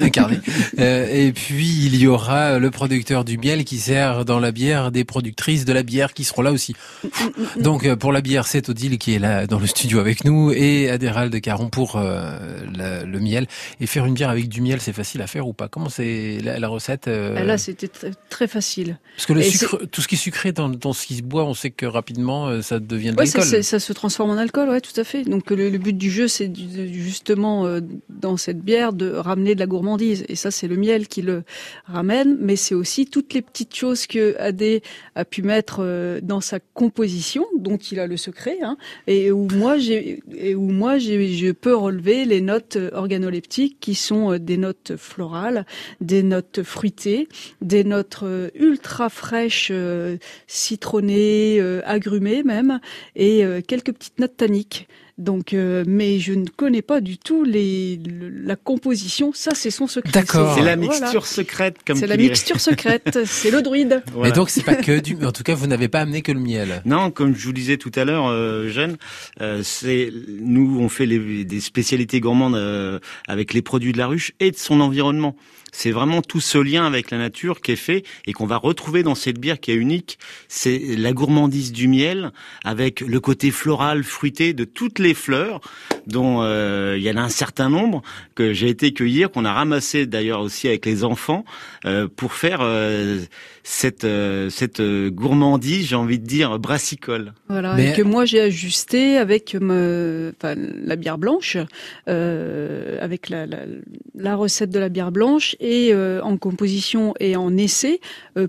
Incarné. 0.00 0.40
Euh, 0.78 1.06
et 1.06 1.32
puis 1.32 1.86
il 1.86 1.96
y 1.96 2.06
aura 2.06 2.58
le 2.58 2.70
producteur 2.70 3.24
du 3.24 3.36
miel 3.36 3.64
qui 3.64 3.76
sert 3.76 4.24
dans 4.24 4.40
la 4.40 4.50
bière 4.50 4.90
des 4.90 5.04
productrices 5.04 5.64
de 5.66 5.72
la 5.72 5.82
bière 5.82 6.14
qui 6.14 6.24
seront 6.24 6.42
là 6.42 6.52
aussi. 6.52 6.74
Donc 7.60 7.84
euh, 7.84 7.96
pour 7.96 8.12
la 8.12 8.22
bière, 8.22 8.46
c'est 8.46 8.70
Odile 8.70 8.96
qui 8.98 9.14
est 9.14 9.18
là 9.18 9.46
dans 9.46 9.58
le 9.58 9.66
studio 9.66 9.98
avec 10.00 10.24
nous 10.24 10.52
et 10.52 10.88
Adérald 10.90 11.38
Caron 11.42 11.68
pour 11.68 11.96
euh, 11.96 12.38
le 13.04 13.20
miel. 13.20 13.46
Et 13.80 13.86
faire 13.86 14.06
une 14.06 14.14
bière 14.14 14.30
avec 14.30 14.48
du 14.48 14.62
miel, 14.62 14.80
c'est 14.80 14.94
facile 14.94 15.20
à 15.20 15.26
faire 15.26 15.46
ou 15.46 15.52
pas? 15.52 15.68
Comment 15.68 15.90
c'est 15.90 16.38
la, 16.42 16.68
recette 16.68 17.06
Là, 17.06 17.58
c'était 17.58 17.90
très, 18.30 18.48
facile. 18.48 18.98
Parce 19.16 19.26
que 19.26 19.32
le 19.34 19.42
sucre, 19.42 19.86
tout 19.90 20.00
ce 20.00 20.08
qui 20.08 20.14
est 20.14 20.18
sucré 20.18 20.52
dans, 20.52 20.70
dans, 20.70 20.92
ce 20.92 21.06
qui 21.06 21.16
se 21.16 21.22
boit, 21.22 21.44
on 21.44 21.54
sait 21.54 21.70
que 21.70 21.86
rapidement 21.86 22.62
ça 22.62 22.80
devient 22.80 23.12
de 23.12 23.16
l'alcool. 23.16 23.44
Ça, 23.44 23.62
ça, 23.62 23.78
se 23.78 23.92
transforme 23.92 24.30
en 24.30 24.38
alcool, 24.38 24.70
ouais, 24.70 24.80
tout 24.80 24.98
à 24.98 25.04
fait. 25.04 25.24
Donc 25.24 25.50
le, 25.50 25.68
le 25.68 25.78
but 25.78 25.96
du 25.96 26.10
jeu, 26.10 26.26
c'est 26.26 26.50
justement 26.54 27.66
dans 28.08 28.36
cette 28.36 28.61
bière 28.62 28.92
de 28.92 29.10
ramener 29.12 29.54
de 29.54 29.60
la 29.60 29.66
gourmandise. 29.66 30.24
Et 30.28 30.36
ça, 30.36 30.50
c'est 30.50 30.68
le 30.68 30.76
miel 30.76 31.08
qui 31.08 31.22
le 31.22 31.42
ramène, 31.84 32.36
mais 32.40 32.56
c'est 32.56 32.74
aussi 32.74 33.06
toutes 33.06 33.34
les 33.34 33.42
petites 33.42 33.74
choses 33.74 34.06
que 34.06 34.36
Adé 34.38 34.82
a 35.14 35.24
pu 35.24 35.42
mettre 35.42 35.78
euh, 35.80 36.20
dans 36.22 36.40
sa 36.40 36.60
composition, 36.60 37.46
dont 37.58 37.76
il 37.76 38.00
a 38.00 38.06
le 38.06 38.16
secret, 38.16 38.58
hein, 38.62 38.76
et 39.06 39.30
où 39.30 39.48
moi 39.54 39.78
j'ai, 39.78 40.22
et 40.34 40.54
où 40.54 40.68
moi 40.70 40.98
je 40.98 41.52
peux 41.52 41.74
relever 41.74 42.24
les 42.24 42.40
notes 42.40 42.78
organoleptiques 42.92 43.78
qui 43.80 43.94
sont 43.94 44.32
euh, 44.32 44.38
des 44.38 44.56
notes 44.56 44.96
florales, 44.96 45.66
des 46.00 46.22
notes 46.22 46.62
fruitées, 46.62 47.28
des 47.60 47.84
notes 47.84 48.20
euh, 48.22 48.50
ultra 48.54 49.08
fraîches, 49.08 49.72
citronnées, 50.46 51.60
agrumées 51.84 52.42
même, 52.42 52.80
et 53.16 53.44
quelques 53.66 53.92
petites 53.92 54.18
notes 54.18 54.36
tanniques. 54.36 54.88
Donc, 55.22 55.54
euh, 55.54 55.84
mais 55.86 56.18
je 56.18 56.32
ne 56.32 56.46
connais 56.46 56.82
pas 56.82 57.00
du 57.00 57.16
tout 57.16 57.44
les, 57.44 58.00
la 58.44 58.56
composition. 58.56 59.32
Ça, 59.34 59.52
c'est 59.54 59.70
son 59.70 59.86
secret. 59.86 60.10
D'accord. 60.12 60.54
C'est 60.56 60.64
la 60.64 60.76
mixture 60.76 61.26
secrète, 61.26 61.76
comme 61.86 61.96
C'est 61.96 62.06
la 62.06 62.16
mixture 62.16 62.60
secrète. 62.60 63.20
c'est 63.24 63.50
le 63.50 63.62
druide. 63.62 64.02
Mais 64.20 64.32
donc, 64.32 64.50
c'est 64.50 64.64
pas 64.64 64.74
que 64.74 65.00
du. 65.00 65.16
En 65.24 65.32
tout 65.32 65.44
cas, 65.44 65.54
vous 65.54 65.66
n'avez 65.66 65.88
pas 65.88 66.00
amené 66.00 66.22
que 66.22 66.32
le 66.32 66.40
miel. 66.40 66.82
Non, 66.84 67.10
comme 67.10 67.34
je 67.36 67.46
vous 67.46 67.52
disais 67.52 67.76
tout 67.76 67.92
à 67.94 68.04
l'heure, 68.04 68.26
euh, 68.26 68.68
Jeanne, 68.68 68.96
euh, 69.40 69.62
c'est 69.62 70.12
nous 70.40 70.78
on 70.80 70.88
fait 70.88 71.06
les, 71.06 71.44
des 71.44 71.60
spécialités 71.60 72.20
gourmandes 72.20 72.56
euh, 72.56 72.98
avec 73.28 73.54
les 73.54 73.62
produits 73.62 73.92
de 73.92 73.98
la 73.98 74.06
ruche 74.06 74.32
et 74.40 74.50
de 74.50 74.56
son 74.56 74.80
environnement. 74.80 75.36
C'est 75.74 75.90
vraiment 75.90 76.20
tout 76.20 76.40
ce 76.40 76.58
lien 76.58 76.84
avec 76.84 77.10
la 77.10 77.16
nature 77.16 77.62
qui 77.62 77.72
est 77.72 77.76
fait 77.76 78.04
et 78.26 78.34
qu'on 78.34 78.46
va 78.46 78.58
retrouver 78.58 79.02
dans 79.02 79.14
cette 79.14 79.38
bière 79.38 79.58
qui 79.58 79.70
est 79.70 79.74
unique. 79.74 80.18
C'est 80.46 80.78
la 80.78 81.12
gourmandise 81.12 81.72
du 81.72 81.88
miel 81.88 82.30
avec 82.62 83.00
le 83.00 83.20
côté 83.20 83.50
floral, 83.50 84.04
fruité 84.04 84.52
de 84.52 84.64
toutes 84.64 84.98
les 84.98 85.11
fleurs 85.14 85.60
dont 86.06 86.42
euh, 86.42 86.96
il 86.98 87.02
y 87.02 87.10
en 87.10 87.16
a 87.16 87.20
un 87.20 87.28
certain 87.28 87.68
nombre 87.68 88.02
que 88.34 88.52
j'ai 88.52 88.68
été 88.68 88.92
cueillir, 88.92 89.30
qu'on 89.30 89.44
a 89.44 89.52
ramassé 89.52 90.06
d'ailleurs 90.06 90.40
aussi 90.40 90.68
avec 90.68 90.86
les 90.86 91.04
enfants 91.04 91.44
euh, 91.84 92.08
pour 92.14 92.32
faire 92.32 92.58
euh, 92.62 93.20
cette 93.62 94.06
cette 94.50 94.82
gourmandise, 94.82 95.86
j'ai 95.86 95.96
envie 95.96 96.18
de 96.18 96.26
dire 96.26 96.58
brassicole. 96.58 97.32
Voilà, 97.48 97.80
et 97.80 97.92
que 97.92 98.02
moi 98.02 98.24
j'ai 98.24 98.40
ajusté 98.40 99.18
avec 99.18 99.54
me, 99.54 100.34
enfin, 100.36 100.56
la 100.56 100.96
bière 100.96 101.16
blanche, 101.16 101.56
avec 102.06 103.28
la, 103.28 103.46
la, 103.46 103.58
la, 104.16 104.34
recette 104.34 104.70
de 104.70 104.80
la 104.80 104.88
bière 104.88 105.12
blanche 105.12 105.54
et 105.60 105.94
en 105.94 106.36
composition 106.38 107.14
et 107.20 107.36
en 107.36 107.56
essai 107.56 108.00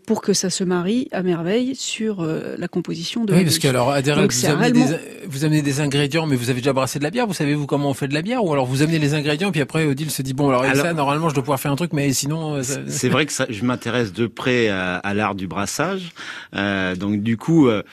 pour 0.07 0.23
que 0.23 0.33
ça 0.33 0.49
se 0.49 0.63
marie 0.63 1.09
à 1.11 1.21
merveille 1.21 1.75
sur 1.75 2.25
la 2.25 2.67
composition 2.67 3.23
de. 3.23 3.35
Oui, 3.35 3.43
parce 3.43 3.59
que 3.59 3.67
alors 3.67 3.91
vous, 3.91 4.45
amenez 4.47 4.71
des, 4.71 4.97
vous 5.27 5.45
amenez 5.45 5.61
des 5.61 5.79
ingrédients, 5.79 6.25
mais 6.25 6.35
vous 6.35 6.42
avez 6.49 6.59
déjà 6.59 6.73
brassé 6.73 6.99
de 6.99 7.03
la 7.03 7.09
bière. 7.09 7.27
Vous 7.27 7.33
savez-vous 7.33 7.65
comment 7.65 7.89
on 7.89 7.93
fait 7.93 8.07
de 8.07 8.13
la 8.13 8.21
bière 8.21 8.43
Ou 8.43 8.51
alors 8.53 8.65
vous 8.65 8.81
amenez 8.81 8.99
les 8.99 9.13
ingrédients, 9.13 9.51
puis 9.51 9.61
après 9.61 9.85
Odile 9.85 10.11
se 10.11 10.21
dit, 10.21 10.33
bon, 10.33 10.49
alors, 10.49 10.65
ça, 10.75 10.93
normalement, 10.93 11.29
je 11.29 11.35
dois 11.35 11.43
pouvoir 11.43 11.59
faire 11.59 11.71
un 11.71 11.75
truc, 11.75 11.93
mais 11.93 12.11
sinon... 12.13 12.55
Euh, 12.55 12.61
c'est 12.87 13.09
vrai 13.09 13.25
que 13.25 13.33
ça, 13.33 13.45
je 13.49 13.63
m'intéresse 13.65 14.13
de 14.13 14.27
près 14.27 14.69
à, 14.69 15.13
l'art 15.13 15.35
du 15.35 15.47
brassage. 15.47 16.11
Euh, 16.55 16.95
donc 16.95 17.21
du 17.21 17.37
coup, 17.37 17.67
euh, 17.67 17.83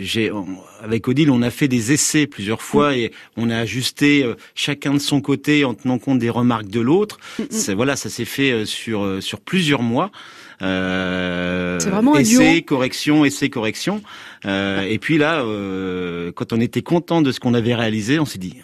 j'ai 0.00 0.30
avec 0.82 1.06
Odile, 1.08 1.30
on 1.30 1.42
a 1.42 1.50
fait 1.50 1.68
des 1.68 1.92
essais 1.92 2.26
plusieurs 2.26 2.62
fois 2.62 2.96
et 2.96 3.12
on 3.36 3.50
a 3.50 3.56
ajusté 3.56 4.26
chacun 4.54 4.94
de 4.94 4.98
son 4.98 5.20
côté 5.20 5.64
en 5.64 5.74
tenant 5.74 5.98
compte 5.98 6.18
des 6.18 6.30
remarques 6.30 6.68
de 6.68 6.80
l'autre. 6.80 7.18
Voilà, 7.74 7.96
ça 7.96 8.08
s'est 8.08 8.24
fait 8.24 8.64
sur 8.66 9.22
sur 9.22 9.40
plusieurs 9.40 9.82
mois. 9.82 10.10
Euh, 10.62 11.78
c'est 11.80 11.90
vraiment 11.90 12.16
essai, 12.16 12.62
correction, 12.62 13.24
essai, 13.24 13.50
correction. 13.50 14.02
Euh, 14.44 14.82
et 14.82 14.98
puis 14.98 15.18
là, 15.18 15.42
euh, 15.42 16.32
quand 16.32 16.52
on 16.52 16.60
était 16.60 16.82
content 16.82 17.22
de 17.22 17.32
ce 17.32 17.40
qu'on 17.40 17.54
avait 17.54 17.74
réalisé, 17.74 18.18
on 18.18 18.24
s'est 18.24 18.38
dit. 18.38 18.56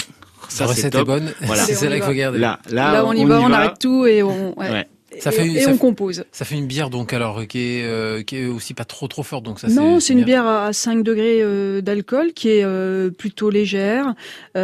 Ça, 0.49 0.64
La 0.64 0.71
recette 0.71 0.95
est 0.95 1.05
bonne. 1.05 1.33
Voilà. 1.43 1.62
c'est 1.67 1.88
là 1.88 1.97
qu'il 1.97 2.05
faut 2.05 2.12
garder. 2.12 2.38
Là, 2.38 2.59
là, 2.71 3.05
on, 3.07 3.12
y 3.12 3.25
va, 3.25 3.41
on, 3.41 3.53
arrête 3.53 3.79
tout 3.79 4.07
et 4.07 4.23
on. 4.23 4.59
Ouais. 4.59 4.87
Ça 5.20 5.31
et, 5.31 5.33
fait- 5.33 5.46
et 5.48 5.61
ça 5.61 5.70
on 5.70 5.72
fait- 5.74 5.78
compose. 5.78 6.24
Ça 6.33 6.44
fait 6.44 6.54
une 6.57 6.66
bière 6.66 6.90
donc 6.90 7.12
alors 7.12 7.46
qui 7.46 7.59
est 7.78 7.85
euh, 7.85 8.22
qui 8.22 8.37
est 8.38 8.46
aussi 8.46 8.74
pas 8.74 8.85
trop 8.85 9.09
trop 9.09 9.22
forte 9.22 9.44
donc 9.44 9.61
ça 9.61 9.68
non, 9.68 10.00
c'est 10.00 10.12
une 10.12 10.24
bière 10.24 10.46
à 10.46 10.72
5 10.72 11.02
degrés 11.02 11.40
euh, 11.42 11.81
d'alcool 11.81 12.33
qui 12.35 12.48
est 12.50 12.64
euh, 12.64 13.11
plutôt 13.11 13.50
légère, 13.50 14.14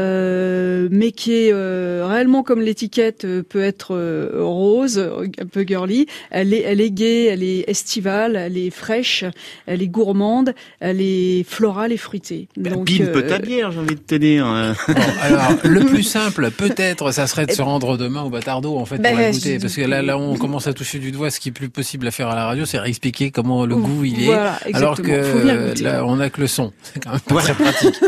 euh, 0.05 0.89
mais 0.91 1.13
qui 1.13 1.33
est 1.33 1.51
euh, 1.53 2.05
réellement 2.07 2.43
comme 2.43 2.61
l'étiquette 2.61 3.25
euh, 3.25 3.43
peut 3.43 3.63
être 3.63 3.95
euh, 3.95 4.31
rose, 4.37 4.99
un 4.99 5.47
peu 5.47 5.63
girly. 5.67 6.07
Elle 6.31 6.53
est, 6.53 6.61
elle 6.63 6.81
est 6.81 6.91
gaie, 6.91 7.25
elle 7.27 7.43
est 7.43 7.65
estivale, 7.69 8.37
elle 8.37 8.57
est 8.59 8.71
fraîche, 8.71 9.25
elle 9.67 9.83
est 9.83 9.89
gourmande, 9.89 10.55
elle 10.81 11.01
est 11.01 11.45
florale 11.49 11.93
et 11.93 11.97
fruitée. 11.97 12.49
Donc, 12.57 12.87
Pimpe 12.87 13.17
euh, 13.17 13.29
ta 13.29 13.39
bière, 13.39 13.73
j'ai 13.73 13.79
envie 13.81 13.95
de 13.95 14.01
te 14.01 14.15
dire. 14.15 14.45
Bon, 14.89 14.95
alors 15.23 15.53
le 15.65 15.81
plus 15.85 16.03
simple 16.03 16.51
peut-être 16.51 17.13
ça 17.13 17.27
serait 17.27 17.47
de 17.47 17.53
se 17.53 17.63
rendre 17.63 17.97
demain 17.97 18.23
au 18.23 18.31
Bâtardo 18.31 18.77
en 18.77 18.85
fait 18.85 18.97
pour 18.97 19.03
Ben, 19.05 19.17
la 19.17 19.31
goûter 19.31 19.59
parce 19.59 19.75
que 19.77 19.83
là 19.83 20.03
là 20.03 20.19
on 20.19 20.35
commence 20.47 20.67
à 20.67 20.73
toucher 20.73 20.99
du 20.99 21.13
doigt 21.13 21.31
ce 21.31 21.41
qui 21.41 21.49
est 21.51 21.53
plus 21.53 21.69
possible 21.69 22.07
à 22.07 22.11
faire 22.11 22.29
à 22.29 22.35
la 22.35 22.47
radio 22.47 22.65
c'est 22.65 22.79
expliquer 22.85 23.31
comment 23.31 23.67
le 23.67 23.77
goût 23.77 24.05
il 24.05 24.23
est 24.23 24.27
Voilà, 24.27 24.59
alors 24.73 25.01
que 25.01 25.83
là 25.83 26.05
on 26.05 26.21
a 26.21 26.31
que 26.31 26.41
le 26.41 26.47
son. 26.47 26.73
C'est 26.83 27.03
quand 27.03 27.13
même 27.13 27.21
pas 27.21 27.41
très 27.41 27.55
pratique. 27.55 27.95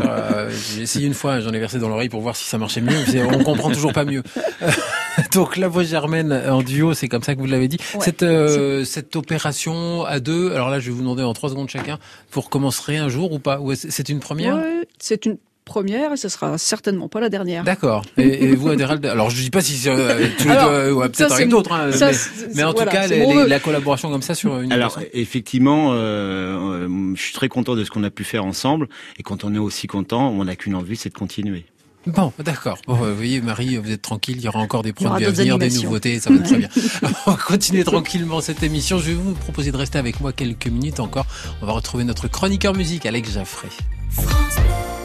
Euh, 0.00 0.50
j'ai 0.74 0.82
essayé 0.82 1.06
une 1.06 1.14
fois 1.14 1.40
j'en 1.40 1.52
ai 1.52 1.58
versé 1.58 1.78
dans 1.78 1.88
l'oreille 1.88 2.08
pour 2.08 2.20
voir 2.20 2.34
si 2.34 2.44
ça 2.44 2.58
marchait 2.58 2.80
mieux 2.80 2.96
on 3.32 3.44
comprend 3.44 3.70
toujours 3.70 3.92
pas 3.92 4.04
mieux. 4.04 4.22
Donc 5.32 5.56
la 5.56 5.68
voix 5.68 5.84
germaine 5.84 6.32
en 6.32 6.62
duo 6.62 6.94
c'est 6.94 7.08
comme 7.08 7.22
ça 7.22 7.34
que 7.34 7.40
vous 7.40 7.46
l'avez 7.46 7.68
dit. 7.68 7.78
Ouais. 7.94 8.00
cette 8.04 8.22
euh, 8.22 8.84
cette 8.84 9.16
opération 9.16 10.04
à 10.04 10.20
deux 10.20 10.52
alors 10.52 10.70
là 10.70 10.80
je 10.80 10.86
vais 10.86 10.92
vous 10.92 11.00
demander 11.02 11.22
en 11.22 11.32
trois 11.34 11.50
secondes 11.50 11.68
chacun 11.68 11.98
vous 12.32 12.40
recommencerez 12.40 12.96
un 12.98 13.08
jour 13.08 13.32
ou 13.32 13.38
pas? 13.38 13.60
Ou 13.60 13.74
c'est 13.74 14.08
une 14.08 14.20
première? 14.20 14.56
Ouais, 14.56 14.88
c'est 14.98 15.26
une 15.26 15.38
première 15.70 16.12
et 16.12 16.16
ce 16.16 16.28
sera 16.28 16.58
certainement 16.58 17.08
pas 17.08 17.20
la 17.20 17.28
dernière. 17.28 17.62
D'accord. 17.64 18.04
Et, 18.18 18.44
et 18.50 18.54
vous, 18.56 18.68
Adérald 18.76 19.06
Alors, 19.06 19.30
je 19.30 19.40
dis 19.40 19.50
pas 19.50 19.60
si 19.62 19.74
c'est 19.76 19.88
euh, 19.88 20.18
les 20.44 20.50
Alors, 20.50 20.70
deux, 20.70 20.92
ouais, 20.92 21.04
ça, 21.04 21.08
peut-être 21.10 21.28
c'est 21.28 21.34
avec 21.34 21.48
d'autres, 21.48 21.72
hein, 21.72 21.86
mais, 21.86 22.12
c'est- 22.12 22.54
mais 22.54 22.64
en 22.64 22.72
voilà, 22.72 22.90
tout 22.90 22.96
cas, 22.96 23.08
c'est 23.08 23.18
les- 23.26 23.34
les- 23.34 23.46
la 23.46 23.60
collaboration 23.60 24.10
comme 24.10 24.22
ça 24.22 24.34
sur 24.34 24.58
une 24.60 24.72
Alors 24.72 24.94
personne. 24.94 25.10
effectivement, 25.14 25.92
euh, 25.92 26.86
euh, 26.86 27.14
je 27.14 27.22
suis 27.22 27.32
très 27.32 27.48
content 27.48 27.76
de 27.76 27.84
ce 27.84 27.90
qu'on 27.90 28.02
a 28.04 28.10
pu 28.10 28.24
faire 28.24 28.44
ensemble. 28.44 28.88
Et 29.18 29.22
quand 29.22 29.44
on 29.44 29.54
est 29.54 29.58
aussi 29.58 29.86
content, 29.86 30.28
on 30.30 30.44
n'a 30.44 30.56
qu'une 30.56 30.74
envie, 30.74 30.96
c'est 30.96 31.08
de 31.10 31.14
continuer. 31.14 31.64
Bon, 32.06 32.32
d'accord. 32.42 32.78
Bon, 32.86 32.94
euh, 33.04 33.10
vous 33.10 33.16
voyez, 33.16 33.40
Marie, 33.42 33.76
vous 33.76 33.90
êtes 33.90 34.00
tranquille. 34.02 34.36
Il 34.38 34.42
y 34.44 34.48
aura 34.48 34.58
encore 34.60 34.82
des 34.82 34.92
Il 34.98 35.02
y 35.02 35.06
aura 35.06 35.16
produits 35.20 35.28
à 35.28 35.30
venir, 35.32 35.58
des 35.58 35.68
nouveautés. 35.70 36.18
Ça 36.18 36.30
va 36.30 36.36
être 36.36 36.44
très 36.44 36.56
bien. 36.64 36.68
on 37.26 37.30
va 37.32 37.36
continuer 37.36 37.84
tranquillement 37.84 38.40
cette 38.40 38.62
émission. 38.62 38.98
Je 38.98 39.04
vais 39.10 39.14
vous 39.14 39.34
proposer 39.34 39.70
de 39.70 39.76
rester 39.76 39.98
avec 39.98 40.18
moi 40.20 40.32
quelques 40.32 40.66
minutes 40.68 40.98
encore. 40.98 41.26
On 41.62 41.66
va 41.66 41.72
retrouver 41.72 42.04
notre 42.04 42.26
chroniqueur 42.26 42.74
musique, 42.74 43.04
Alex 43.06 43.32
Jaffré. 43.34 43.68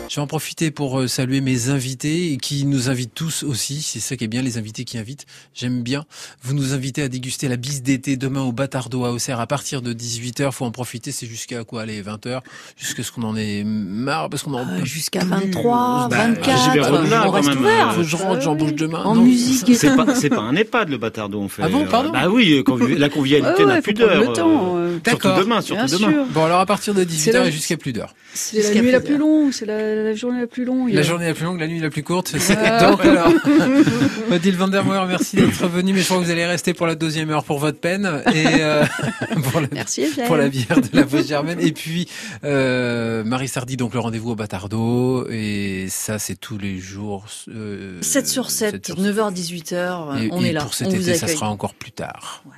Je 0.07 0.21
vais 0.21 0.23
en 0.23 0.27
profiter 0.27 0.71
pour 0.71 0.99
euh, 1.01 1.07
saluer 1.07 1.41
mes 1.41 1.69
invités 1.69 2.31
et 2.31 2.37
qui 2.37 2.65
nous 2.65 2.89
invitent 2.89 3.13
tous 3.13 3.43
aussi. 3.43 3.81
C'est 3.81 3.99
ça 3.99 4.15
qui 4.15 4.23
est 4.23 4.27
bien, 4.27 4.41
les 4.41 4.57
invités 4.57 4.85
qui 4.85 4.97
invitent. 4.97 5.25
J'aime 5.53 5.81
bien. 5.81 6.05
Vous 6.41 6.53
nous 6.53 6.73
invitez 6.73 7.01
à 7.01 7.09
déguster 7.09 7.49
la 7.49 7.57
bise 7.57 7.81
d'été 7.83 8.15
demain 8.15 8.41
au 8.43 8.53
Batardo 8.53 9.03
à 9.03 9.11
Auxerre 9.11 9.41
à 9.41 9.47
partir 9.47 9.81
de 9.81 9.91
18h. 9.93 10.51
Faut 10.53 10.63
en 10.63 10.71
profiter. 10.71 11.11
C'est 11.11 11.25
jusqu'à 11.25 11.65
quoi 11.65 11.81
Allez, 11.81 12.01
20h. 12.01 12.39
Jusqu'à 12.77 13.03
ce 13.03 13.11
qu'on 13.11 13.23
en 13.23 13.35
ait 13.35 13.63
marre 13.65 14.29
parce 14.29 14.43
qu'on 14.43 14.53
en 14.53 14.59
Euh, 14.65 14.85
Jusqu'à 14.85 15.19
plus. 15.19 15.29
23, 15.29 16.07
Bah, 16.09 16.17
24, 16.17 16.63
j'ai 16.63 16.79
bien 16.79 17.23
on 17.25 17.31
reste 17.31 17.49
même, 17.49 17.57
ouvert. 17.57 17.91
Faut 17.93 18.01
que 18.01 18.07
je 18.07 18.15
rentre, 18.15 18.41
j'embauche 18.41 18.73
demain. 18.75 19.03
En 19.03 19.15
Non. 19.15 19.23
musique. 19.23 19.75
C'est 19.75 19.95
pas, 19.97 20.15
c'est 20.15 20.29
pas 20.29 20.41
un 20.41 20.55
EHPAD 20.55 20.89
le 20.91 20.97
bâtardo, 20.97 21.39
on 21.41 21.49
fait. 21.49 21.63
Ah 21.65 21.67
bon, 21.67 21.83
euh, 21.83 21.89
pardon 21.89 22.11
Bah 22.11 22.29
oui, 22.29 22.63
la 22.97 23.09
convivialité 23.09 23.63
Ouais, 23.63 23.65
n'a 23.67 23.73
ouais, 23.75 23.81
plus 23.81 23.93
faut 23.97 24.05
prendre 24.07 24.33
d'heure. 24.33 24.47
euh, 24.77 24.79
euh, 24.79 24.99
Surtout 25.05 25.27
D'accord. 25.27 25.39
demain, 25.39 25.61
surtout 25.61 25.85
Bien 25.87 25.97
demain. 25.97 26.11
sûr. 26.11 26.25
Bon, 26.31 26.45
alors 26.45 26.59
à 26.61 26.65
partir 26.65 26.93
de 26.93 27.03
18h 27.03 27.33
la- 27.33 27.47
et 27.47 27.51
jusqu'à 27.51 27.75
plus 27.75 27.91
d'heure. 27.91 28.13
C'est 28.33 28.57
la 28.57 28.63
Jusqu'à 28.63 28.81
nuit 28.81 28.91
la 28.95 29.01
plus 29.01 29.17
longue, 29.17 29.51
c'est 29.51 29.65
la, 29.65 30.03
la 30.03 30.13
journée 30.15 30.41
la 30.41 30.47
plus 30.47 30.65
longue. 30.65 30.91
La 30.91 31.01
journée 31.01 31.27
la 31.27 31.33
plus 31.33 31.45
longue, 31.45 31.59
la 31.59 31.67
nuit 31.67 31.79
la 31.79 31.89
plus 31.89 32.03
courte. 32.03 32.35
c'est-. 32.37 32.55
Donc 32.81 33.03
alors, 33.05 33.31
Odile 34.31 34.55
Vandermeer, 34.57 35.05
merci 35.05 35.35
d'être 35.37 35.67
venu, 35.67 35.93
mais 35.93 35.99
je 36.01 36.05
crois 36.05 36.17
que 36.19 36.23
vous 36.23 36.31
allez 36.31 36.45
rester 36.45 36.73
pour 36.73 36.87
la 36.87 36.95
deuxième 36.95 37.29
heure 37.29 37.43
pour 37.43 37.59
votre 37.59 37.79
peine 37.79 38.21
et 38.33 38.45
euh, 38.61 38.83
pour, 39.51 39.61
la, 39.61 39.67
Merci 39.71 40.03
Eugène. 40.05 40.27
pour 40.27 40.35
la 40.37 40.49
bière 40.49 40.79
de 40.81 40.89
la 40.93 41.03
voix 41.03 41.21
germaine. 41.21 41.59
Et 41.59 41.71
puis 41.71 42.07
euh, 42.43 43.23
Marie 43.23 43.47
Sardi, 43.47 43.77
donc 43.77 43.93
le 43.93 43.99
rendez-vous 43.99 44.31
au 44.31 44.35
Batardo 44.35 45.27
et 45.29 45.87
ça 45.89 46.19
c'est 46.19 46.35
tous 46.35 46.57
les 46.57 46.77
jours. 46.79 47.25
Euh, 47.49 47.97
7 48.01 48.27
sur 48.27 48.49
7, 48.51 48.85
7 48.87 48.97
9h, 48.97 49.33
18h, 49.33 50.23
Et, 50.25 50.29
on 50.31 50.41
et 50.43 50.47
est 50.49 50.53
là. 50.53 50.61
pour 50.61 50.73
cet 50.73 50.87
on 50.87 50.91
vous 50.91 51.09
été, 51.09 51.17
ça 51.17 51.25
accueille. 51.25 51.37
sera 51.37 51.49
encore 51.49 51.73
plus 51.73 51.91
tard. 51.91 52.43
Ouais. 52.45 52.51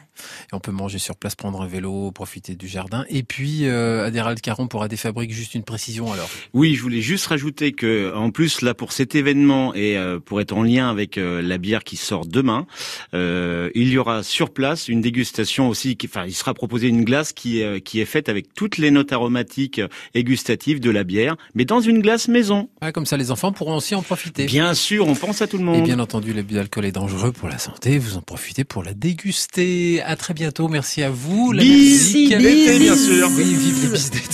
Et 0.51 0.55
on 0.55 0.59
peut 0.59 0.71
manger 0.71 0.99
sur 0.99 1.15
place, 1.15 1.35
prendre 1.35 1.61
un 1.61 1.67
vélo, 1.67 2.11
profiter 2.11 2.55
du 2.55 2.67
jardin. 2.67 3.05
Et 3.09 3.23
puis, 3.23 3.65
euh, 3.65 4.05
Adérald 4.05 4.39
Caron 4.41 4.67
pourra 4.67 4.87
des 4.87 4.97
fabriques 4.97 5.31
juste 5.31 5.55
une 5.55 5.63
précision 5.63 6.11
alors. 6.11 6.29
Oui, 6.53 6.75
je 6.75 6.81
voulais 6.81 7.01
juste 7.01 7.27
rajouter 7.27 7.71
que, 7.71 8.13
en 8.15 8.31
plus, 8.31 8.61
là, 8.61 8.73
pour 8.73 8.91
cet 8.91 9.15
événement 9.15 9.73
et 9.73 9.97
euh, 9.97 10.19
pour 10.19 10.41
être 10.41 10.53
en 10.53 10.63
lien 10.63 10.89
avec 10.89 11.17
euh, 11.17 11.41
la 11.41 11.57
bière 11.57 11.83
qui 11.83 11.97
sort 11.97 12.25
demain, 12.25 12.65
euh, 13.13 13.69
il 13.75 13.89
y 13.89 13.97
aura 13.97 14.23
sur 14.23 14.51
place 14.51 14.87
une 14.87 15.01
dégustation 15.01 15.69
aussi. 15.69 15.95
Qui, 15.97 16.07
enfin, 16.07 16.25
il 16.25 16.33
sera 16.33 16.53
proposé 16.53 16.87
une 16.87 17.03
glace 17.03 17.33
qui, 17.33 17.61
est, 17.61 17.81
qui 17.81 17.99
est 17.99 18.05
faite 18.05 18.29
avec 18.29 18.53
toutes 18.53 18.77
les 18.77 18.91
notes 18.91 19.11
aromatiques 19.11 19.81
et 20.13 20.23
gustatives 20.23 20.79
de 20.79 20.89
la 20.89 21.03
bière, 21.03 21.35
mais 21.55 21.65
dans 21.65 21.79
une 21.81 22.01
glace 22.01 22.27
maison. 22.27 22.69
Ah, 22.81 22.91
comme 22.91 23.05
ça, 23.05 23.17
les 23.17 23.31
enfants 23.31 23.51
pourront 23.51 23.75
aussi 23.75 23.95
en 23.95 24.01
profiter. 24.01 24.45
Bien 24.45 24.73
sûr, 24.73 25.07
on 25.07 25.15
pense 25.15 25.41
à 25.41 25.47
tout 25.47 25.57
le 25.57 25.63
Et 25.63 25.65
monde. 25.65 25.83
bien 25.83 25.99
entendu, 25.99 26.33
l'abus 26.33 26.55
d'alcool 26.55 26.85
est 26.85 26.91
dangereux 26.91 27.31
pour 27.31 27.49
la 27.49 27.57
santé. 27.57 27.97
Vous 27.97 28.17
en 28.17 28.21
profitez 28.21 28.63
pour 28.63 28.83
la 28.83 28.93
déguster. 28.93 30.01
À 30.07 30.15
très 30.15 30.33
bientôt. 30.33 30.69
Merci 30.69 31.03
à 31.03 31.09
vous. 31.09 31.51
La 31.51 31.61
musique. 31.61 32.33
bien 32.33 32.95
sûr. 32.95 33.29
Oui, 33.35 33.43
vive 33.43 33.81
les 33.83 34.09
d'été. 34.09 34.27